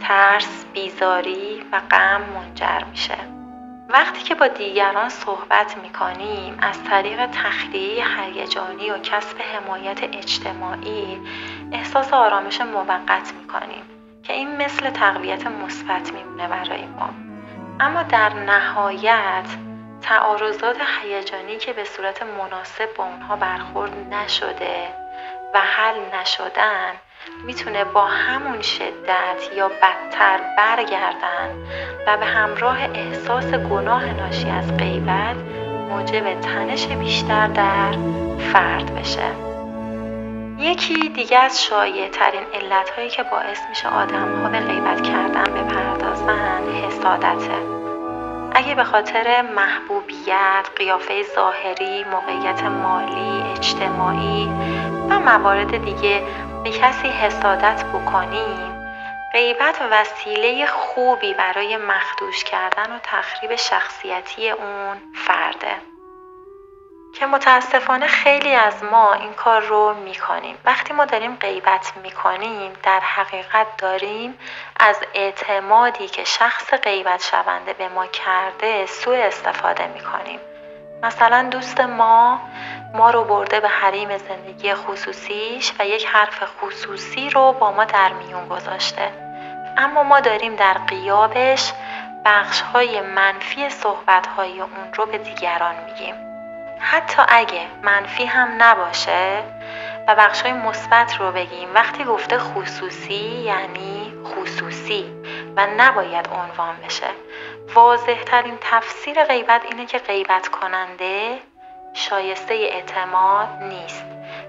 ترس، 0.00 0.64
بیزاری 0.74 1.62
و 1.72 1.80
غم 1.90 2.22
منجر 2.34 2.84
میشه. 2.90 3.35
وقتی 3.88 4.22
که 4.22 4.34
با 4.34 4.48
دیگران 4.48 5.08
صحبت 5.08 5.78
می 5.78 5.90
کنیم 5.90 6.58
از 6.62 6.84
طریق 6.84 7.26
تخلیه 7.26 8.04
هیجانی 8.20 8.90
و 8.90 8.98
کسب 8.98 9.36
حمایت 9.40 10.02
اجتماعی 10.02 11.20
احساس 11.72 12.12
آرامش 12.12 12.60
موقت 12.60 13.32
می 13.40 13.46
کنیم 13.46 13.82
که 14.22 14.32
این 14.32 14.56
مثل 14.56 14.90
تقویت 14.90 15.46
مثبت 15.46 16.12
میمونه 16.12 16.48
برای 16.48 16.86
ما. 16.86 17.10
اما 17.80 18.02
در 18.02 18.34
نهایت 18.34 19.46
تعارضات 20.02 20.76
هیجانی 21.02 21.56
که 21.56 21.72
به 21.72 21.84
صورت 21.84 22.22
مناسب 22.22 22.94
با 22.94 23.04
اونها 23.04 23.36
برخورد 23.36 24.14
نشده 24.14 24.88
و 25.54 25.60
حل 25.60 26.00
نشدن 26.20 26.92
می‌تونه 27.44 27.84
با 27.84 28.04
همون 28.04 28.62
شدت 28.62 29.56
یا 29.56 29.68
بدتر 29.68 30.40
برگردن 30.56 31.50
و 32.06 32.16
به 32.16 32.24
همراه 32.26 32.78
احساس 32.94 33.44
گناه 33.44 34.04
ناشی 34.04 34.50
از 34.50 34.76
غیبت 34.76 35.36
موجب 35.90 36.40
تنش 36.40 36.86
بیشتر 36.86 37.46
در 37.46 37.92
فرد 38.52 38.94
بشه. 38.94 39.30
یکی 40.58 41.08
دیگه 41.08 41.38
از 41.38 41.64
شایع 41.64 42.08
ترین 42.08 42.46
علت 42.54 42.90
هایی 42.90 43.08
که 43.08 43.22
باعث 43.22 43.60
میشه 43.68 43.88
آدم 43.88 44.42
ها 44.42 44.48
به 44.48 44.60
غیبت 44.60 45.02
کردن 45.02 45.44
بپردازن 45.44 46.62
حسادته 46.86 47.76
اگه 48.54 48.74
به 48.74 48.84
خاطر 48.84 49.42
محبوبیت، 49.56 50.68
قیافه 50.76 51.22
ظاهری، 51.34 52.04
موقعیت 52.04 52.62
مالی، 52.62 53.42
اجتماعی 53.56 54.50
و 55.10 55.18
موارد 55.18 55.84
دیگه 55.84 56.22
به 56.66 56.72
کسی 56.72 57.08
حسادت 57.08 57.84
بکنیم 57.84 58.86
غیبت 59.32 59.78
وسیله 59.90 60.66
خوبی 60.66 61.34
برای 61.34 61.76
مخدوش 61.76 62.44
کردن 62.44 62.96
و 62.96 62.98
تخریب 63.02 63.56
شخصیتی 63.56 64.50
اون 64.50 64.96
فرده. 65.14 65.76
که 67.14 67.26
متاسفانه 67.26 68.06
خیلی 68.06 68.54
از 68.54 68.84
ما 68.84 69.14
این 69.14 69.32
کار 69.32 69.62
رو 69.62 69.94
می‌کنیم. 69.94 70.58
وقتی 70.64 70.92
ما 70.92 71.04
داریم 71.04 71.36
غیبت 71.36 71.92
می‌کنیم 72.02 72.72
در 72.82 73.00
حقیقت 73.00 73.66
داریم 73.78 74.38
از 74.80 74.96
اعتمادی 75.14 76.06
که 76.06 76.24
شخص 76.24 76.74
غیبت 76.74 77.22
شونده 77.22 77.72
به 77.72 77.88
ما 77.88 78.06
کرده 78.06 78.86
سوء 78.86 79.16
استفاده 79.16 79.86
می‌کنیم. 79.86 80.40
مثلا 81.02 81.48
دوست 81.50 81.80
ما 81.80 82.40
ما 82.94 83.10
رو 83.10 83.24
برده 83.24 83.60
به 83.60 83.68
حریم 83.68 84.18
زندگی 84.18 84.74
خصوصیش 84.74 85.72
و 85.78 85.86
یک 85.86 86.06
حرف 86.06 86.42
خصوصی 86.60 87.30
رو 87.30 87.52
با 87.52 87.72
ما 87.72 87.84
در 87.84 88.12
میون 88.12 88.48
گذاشته. 88.48 89.10
اما 89.76 90.02
ما 90.02 90.20
داریم 90.20 90.56
در 90.56 90.74
قیابش 90.74 91.72
بخش 92.24 92.60
های 92.60 93.00
منفی 93.00 93.70
صحبت 93.70 94.26
های 94.26 94.60
اون 94.60 94.92
رو 94.94 95.06
به 95.06 95.18
دیگران 95.18 95.74
میگیم. 95.86 96.14
حتی 96.78 97.22
اگه 97.28 97.66
منفی 97.82 98.24
هم 98.24 98.48
نباشه 98.58 99.42
و 100.08 100.14
بخش 100.14 100.42
های 100.42 100.52
مثبت 100.52 101.16
رو 101.16 101.32
بگیم 101.32 101.68
وقتی 101.74 102.04
گفته 102.04 102.38
خصوصی 102.38 103.14
یعنی 103.44 104.12
خصوصی 104.24 105.04
و 105.56 105.66
نباید 105.76 106.28
عنوان 106.28 106.76
بشه. 106.86 107.06
واضح 107.74 108.22
ترین 108.22 108.58
تفسیر 108.60 109.24
غیبت 109.24 109.62
اینه 109.70 109.86
که 109.86 109.98
غیبت 109.98 110.48
کننده 110.48 111.38
شایسته 111.94 112.54
اعتماد 112.54 113.48
نیست. 113.62 114.04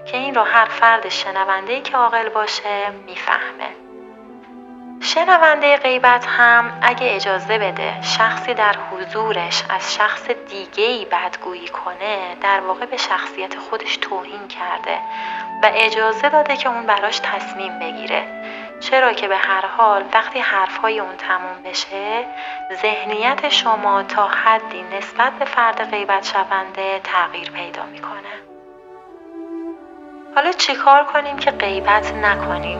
که 0.06 0.16
این 0.16 0.34
رو 0.34 0.42
هر 0.42 0.64
فرد 0.64 1.08
شنونده 1.08 1.80
که 1.80 1.96
عاقل 1.96 2.28
باشه 2.28 2.90
می‌فهمه. 3.06 3.88
شنونده 5.00 5.76
غیبت 5.76 6.26
هم 6.26 6.78
اگه 6.82 7.14
اجازه 7.14 7.58
بده 7.58 8.02
شخصی 8.02 8.54
در 8.54 8.74
حضورش 8.90 9.64
از 9.70 9.94
شخص 9.94 10.30
دیگهی 10.30 11.04
بدگویی 11.04 11.68
کنه 11.68 12.36
در 12.40 12.60
واقع 12.60 12.86
به 12.86 12.96
شخصیت 12.96 13.58
خودش 13.58 13.96
توهین 13.96 14.48
کرده 14.48 14.98
و 15.62 15.70
اجازه 15.74 16.28
داده 16.28 16.56
که 16.56 16.68
اون 16.68 16.86
براش 16.86 17.18
تصمیم 17.18 17.78
بگیره. 17.78 18.24
چرا 18.80 19.12
که 19.12 19.28
به 19.28 19.36
هر 19.36 19.66
حال 19.66 20.04
وقتی 20.12 20.38
حرفهای 20.38 20.98
اون 21.00 21.16
تموم 21.16 21.62
بشه 21.64 22.24
ذهنیت 22.82 23.48
شما 23.48 24.02
تا 24.02 24.28
حدی 24.28 24.82
نسبت 24.82 25.32
به 25.32 25.44
فرد 25.44 25.90
غیبت 25.90 26.24
شونده 26.24 27.00
تغییر 27.04 27.50
پیدا 27.50 27.82
می‌کنه. 27.82 28.18
حالا 30.34 30.52
چیکار 30.52 31.04
کنیم 31.04 31.36
که 31.36 31.50
غیبت 31.50 32.14
نکنیم؟ 32.14 32.78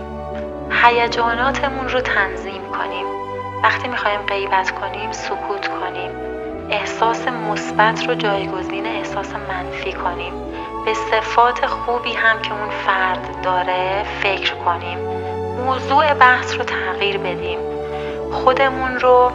هیجاناتمون 0.82 1.88
رو 1.88 2.00
تنظیم 2.00 2.72
کنیم. 2.72 3.06
وقتی 3.62 3.88
می‌خوایم 3.88 4.20
غیبت 4.20 4.70
کنیم 4.70 5.12
سکوت 5.12 5.68
کنیم. 5.68 6.10
احساس 6.70 7.28
مثبت 7.28 8.08
رو 8.08 8.14
جایگزین 8.14 8.86
احساس 8.86 9.34
منفی 9.34 9.92
کنیم. 9.92 10.32
به 10.84 10.94
صفات 10.94 11.66
خوبی 11.66 12.12
هم 12.12 12.42
که 12.42 12.52
اون 12.52 12.70
فرد 12.70 13.42
داره 13.42 14.04
فکر 14.22 14.54
کنیم. 14.54 14.98
موضوع 15.58 16.14
بحث 16.14 16.54
رو 16.54 16.64
تغییر 16.64 17.18
بدیم. 17.18 17.58
خودمون 18.32 19.00
رو 19.00 19.32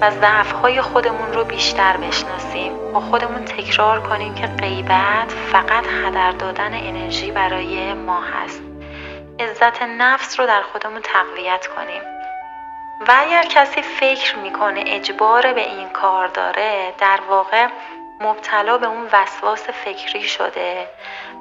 و 0.00 0.10
ضعفهای 0.10 0.80
خودمون 0.80 1.32
رو 1.32 1.44
بیشتر 1.44 1.96
بشناسیم. 1.96 2.72
با 2.92 3.00
خودمون 3.00 3.44
تکرار 3.44 4.00
کنیم 4.00 4.34
که 4.34 4.46
غیبت 4.46 5.32
فقط 5.52 5.84
هدر 6.04 6.32
دادن 6.32 6.74
انرژی 6.74 7.30
برای 7.30 7.94
ما 7.94 8.20
هست. 8.20 8.62
عزت 9.40 9.82
نفس 9.82 10.40
رو 10.40 10.46
در 10.46 10.62
خودمون 10.62 11.00
تقویت 11.02 11.66
کنیم. 11.66 12.02
و 13.08 13.12
اگر 13.18 13.42
کسی 13.42 13.82
فکر 13.82 14.36
می‌کنه 14.36 14.84
اجبار 14.86 15.52
به 15.52 15.60
این 15.60 15.88
کار 15.88 16.28
داره 16.28 16.92
در 16.98 17.20
واقع 17.28 17.66
مبتلا 18.20 18.78
به 18.78 18.86
اون 18.86 19.08
وسواس 19.12 19.70
فکری 19.70 20.22
شده 20.22 20.86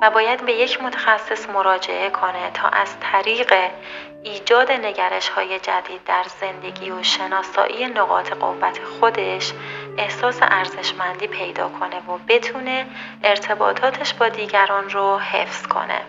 و 0.02 0.10
باید 0.10 0.46
به 0.46 0.54
یک 0.54 0.82
متخصص 0.82 1.50
مراجعه 1.50 2.10
کنه 2.10 2.52
تا 2.52 2.68
از 2.68 2.96
طریق 3.00 3.54
ایجاد 4.24 4.72
نگرش 4.72 5.30
های 5.30 5.60
جدید 5.60 6.04
در 6.06 6.24
زندگی 6.42 6.92
و 6.92 7.04
شناسایی 7.04 7.86
نقاط 7.86 8.34
قوت 8.34 8.80
خودش 8.84 9.54
احساس 9.98 10.40
ارزشمندی 10.42 11.28
پیدا 11.28 11.70
کنه 11.70 11.98
و 11.98 12.18
بتونه 12.28 12.86
ارتباطاتش 13.24 14.14
با 14.14 14.30
دیگران 14.30 14.90
رو 14.90 15.18
حفظ 15.18 15.68
کنه. 15.68 16.02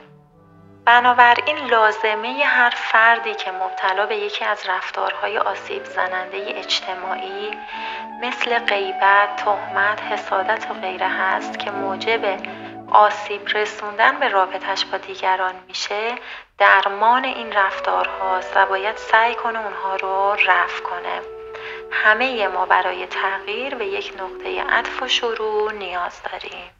بنابراین 0.85 1.57
لازمه 1.57 2.44
هر 2.47 2.70
فردی 2.70 3.35
که 3.35 3.51
مبتلا 3.51 4.07
به 4.07 4.16
یکی 4.16 4.44
از 4.44 4.68
رفتارهای 4.68 5.38
آسیب 5.38 5.85
زننده 5.85 6.44
اجتماعی 6.47 7.51
مثل 8.23 8.59
غیبت، 8.59 9.37
تهمت، 9.37 10.03
حسادت 10.03 10.70
و 10.70 10.75
غیره 10.75 11.09
هست 11.09 11.59
که 11.59 11.70
موجب 11.70 12.38
آسیب 12.90 13.49
رسوندن 13.49 14.20
به 14.20 14.29
رابطش 14.29 14.85
با 14.85 14.99
دیگران 14.99 15.55
میشه 15.68 16.14
درمان 16.59 17.25
این 17.25 17.53
رفتارهاست 17.53 18.57
و 18.57 18.66
باید 18.66 18.97
سعی 18.97 19.35
کنه 19.35 19.59
اونها 19.64 19.97
رو 19.97 20.33
رفع 20.47 20.83
کنه. 20.83 21.20
همه 21.90 22.49
ما 22.49 22.66
برای 22.66 23.07
تغییر 23.07 23.75
به 23.75 23.87
یک 23.87 24.14
نقطه 24.20 24.62
عطف 24.62 25.03
و 25.03 25.09
شروع 25.09 25.73
نیاز 25.73 26.23
داریم. 26.23 26.70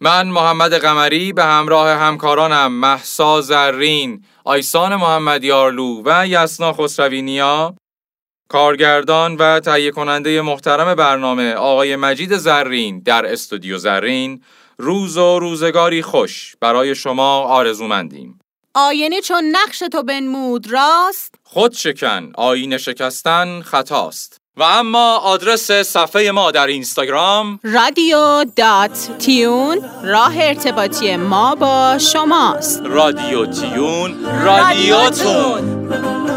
من 0.00 0.28
محمد 0.28 0.74
قمری 0.74 1.32
به 1.32 1.44
همراه 1.44 1.90
همکارانم 1.90 2.72
محسا 2.72 3.40
زرین، 3.40 4.24
آیسان 4.44 4.96
محمد 4.96 5.44
یارلو 5.44 6.02
و 6.04 6.26
یسنا 6.26 6.72
خسروینیا 6.72 7.74
کارگردان 8.50 9.36
و 9.36 9.60
تهیه 9.60 9.90
کننده 9.90 10.42
محترم 10.42 10.94
برنامه 10.94 11.52
آقای 11.52 11.96
مجید 11.96 12.36
زرین 12.36 13.00
در 13.00 13.26
استودیو 13.26 13.78
زرین. 13.78 14.42
روز 14.78 15.16
و 15.16 15.38
روزگاری 15.38 16.02
خوش. 16.02 16.56
برای 16.60 16.94
شما 16.94 17.40
آرزومندیم. 17.40 18.38
آینه 18.74 19.20
چون 19.20 19.44
نقش 19.52 19.78
تو 19.78 20.02
بنمود 20.02 20.72
راست؟ 20.72 21.34
خود 21.42 21.72
شکن. 21.72 22.32
آینه 22.34 22.78
شکستن 22.78 23.62
خطاست. 23.62 24.37
و 24.58 24.62
اما 24.62 25.16
آدرس 25.16 25.70
صفحه 25.70 26.30
ما 26.30 26.50
در 26.50 26.66
اینستاگرام. 26.66 27.60
رادیو 27.62 28.44
دات 28.56 29.08
تیون 29.18 29.78
راه 30.04 30.32
ارتباطی 30.36 31.16
ما 31.16 31.54
با 31.54 31.98
شماست. 31.98 32.82
رادیو 32.84 33.46
تیون 33.46 34.14
رادیوتون 34.44 35.88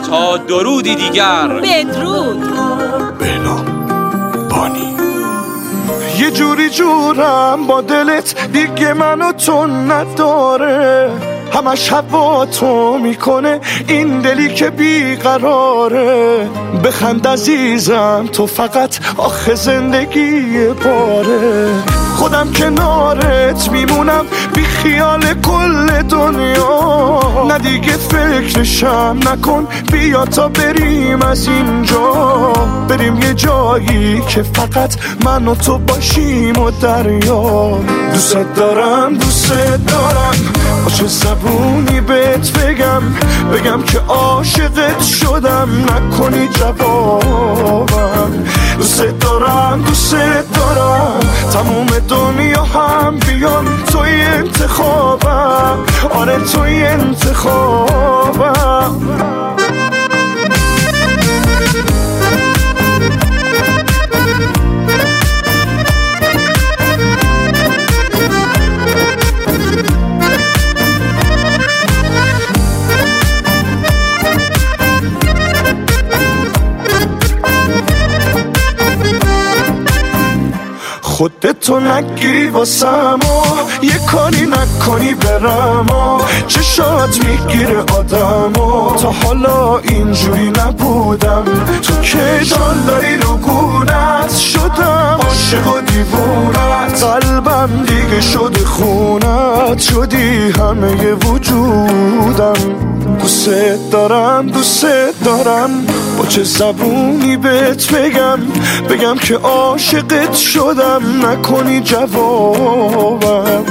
تا 0.09 0.37
درودی 0.37 0.95
دیگر. 0.95 1.47
بدرود. 1.47 2.39
بنا 3.19 3.55
بانی. 4.49 4.95
یه 6.19 6.31
جوری 6.31 6.69
جورم 6.69 7.67
با 7.67 7.81
دلت 7.81 8.51
دیگه 8.51 8.93
منو 8.93 9.31
تو 9.31 9.67
نداره. 9.67 11.30
همش 11.53 11.93
هوا 11.93 12.45
تو 12.45 12.97
می‌کنه. 12.97 13.59
این 13.87 14.21
دلی 14.21 14.53
که 14.53 14.69
بیقراره. 14.69 16.49
بخند 16.83 17.27
عزیزم 17.27 18.29
تو 18.33 18.47
فقط 18.47 18.99
آخه 19.17 19.55
زندگی 19.55 20.67
باره 20.83 21.69
خودم 22.15 22.51
کنارت 22.53 23.69
میمونم 23.71 24.25
بی 24.55 24.63
خیال 24.63 25.21
کل 25.33 26.01
دنیا. 26.01 27.19
نه 27.47 27.57
دیگه 27.57 27.91
فکرشم 27.97 29.17
نکن 29.31 29.67
بیا 29.91 30.25
تا 30.25 30.47
بریم 30.47 31.21
از 31.21 31.47
اینجا. 31.47 32.53
بریم 32.89 33.21
یه 33.21 33.33
جایی 33.33 34.21
که 34.27 34.43
فقط 34.43 34.95
من 35.25 35.47
و 35.47 35.55
تو 35.55 35.77
باشیم 35.77 36.59
و 36.59 36.71
دریا. 36.71 37.77
دوست 38.13 38.37
دارم 38.55 39.13
دوست 39.13 39.53
دارم. 39.87 40.60
با 40.83 40.89
چه 40.91 41.07
زبونی 41.07 42.01
بهت 42.01 42.57
بگم؟ 42.57 43.01
بگم 43.53 43.81
که 43.81 43.99
عاشقت 43.99 45.03
شدم. 45.03 45.69
نکنی 45.83 46.47
جوابم. 46.47 48.31
دوست 48.77 49.01
دارم 49.01 49.81
دوست 49.81 50.15
دارم. 50.55 51.19
تموم 51.53 51.87
دنیا 51.87 52.63
هم 52.63 53.19
بیان 53.19 53.65
توی 53.91 54.21
انتخابم. 54.21 55.77
آره 56.09 56.39
توی 56.39 56.83
انتخابم. 56.83 58.41
خودتو 81.21 81.79
نگیری 81.79 82.49
واسم 82.49 83.19
یه 83.81 83.97
کاری 84.11 84.45
نکنی 84.45 85.13
برم 85.13 85.87
چشات 86.47 87.25
می‌گیره 87.25 87.79
آدم 87.79 88.53
تا 88.97 89.11
حالا 89.11 89.77
اینجوری 89.77 90.49
نبودم. 90.49 91.43
تو 91.81 92.01
که 92.01 92.41
داری 92.87 93.17
رو 93.17 93.37
گونت. 93.37 94.31
شدم 94.75 95.19
عاشق 95.27 95.67
و 95.67 95.81
دیوونت. 95.81 97.03
قلبم 97.03 97.69
دیگه 97.87 98.21
شده 98.21 98.65
خونت. 98.65 99.79
شدی 99.79 100.51
همه 100.51 101.13
وجودم. 101.13 102.53
دوست 103.19 103.49
دارم 103.91 104.47
دوست 104.47 104.85
دارم. 105.25 105.69
با 106.17 106.25
چه 106.25 106.43
زبونی 106.43 107.37
بهت 107.37 107.91
بگم؟ 107.91 108.39
بگم 108.89 109.15
که 109.15 109.35
عاشقت 109.35 110.35
شدم. 110.35 111.01
نکنی 111.25 111.81
جوابم. 111.81 113.63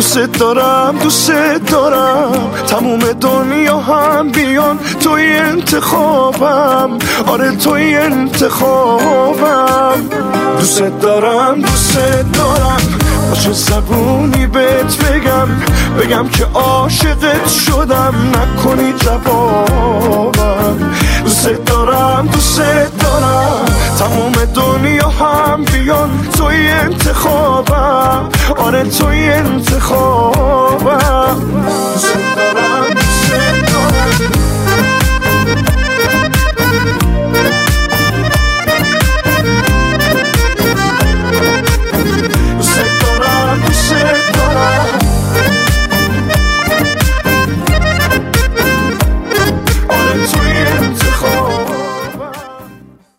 دوست 0.00 0.18
دارم 0.18 0.98
دوست 1.02 1.32
دارم. 1.66 2.50
تموم 2.66 2.98
دنیا 2.98 3.78
هم 3.78 4.28
بیان 4.28 4.78
توی 5.00 5.36
انتخابم. 5.36 6.98
آره 7.26 7.56
توی 7.56 7.94
انتخابم. 7.94 9.30
دوست 10.58 10.82
دارم 11.02 11.60
دوست 11.60 11.98
دارم. 12.32 13.09
چه 13.34 13.52
زبونی 13.52 14.46
بهت 14.46 15.04
بگم. 15.04 15.48
بگم 15.98 16.28
که 16.28 16.44
عاشقت 16.54 17.48
شدم 17.48 18.14
نکنی 18.28 18.92
جوابم. 18.92 20.90
دوست 21.24 21.48
دارم 21.66 22.26
دوست 22.26 22.60
دارم. 23.00 23.64
تموم 23.98 24.32
دنیا 24.54 25.08
هم 25.08 25.64
بیان 25.64 26.28
توی 26.38 26.68
انتخابم. 26.70 28.28
آره 28.56 28.84
توی 28.84 29.28
انتخابم. 29.32 30.90
دوست 31.94 32.14
دارم. 32.36 33.09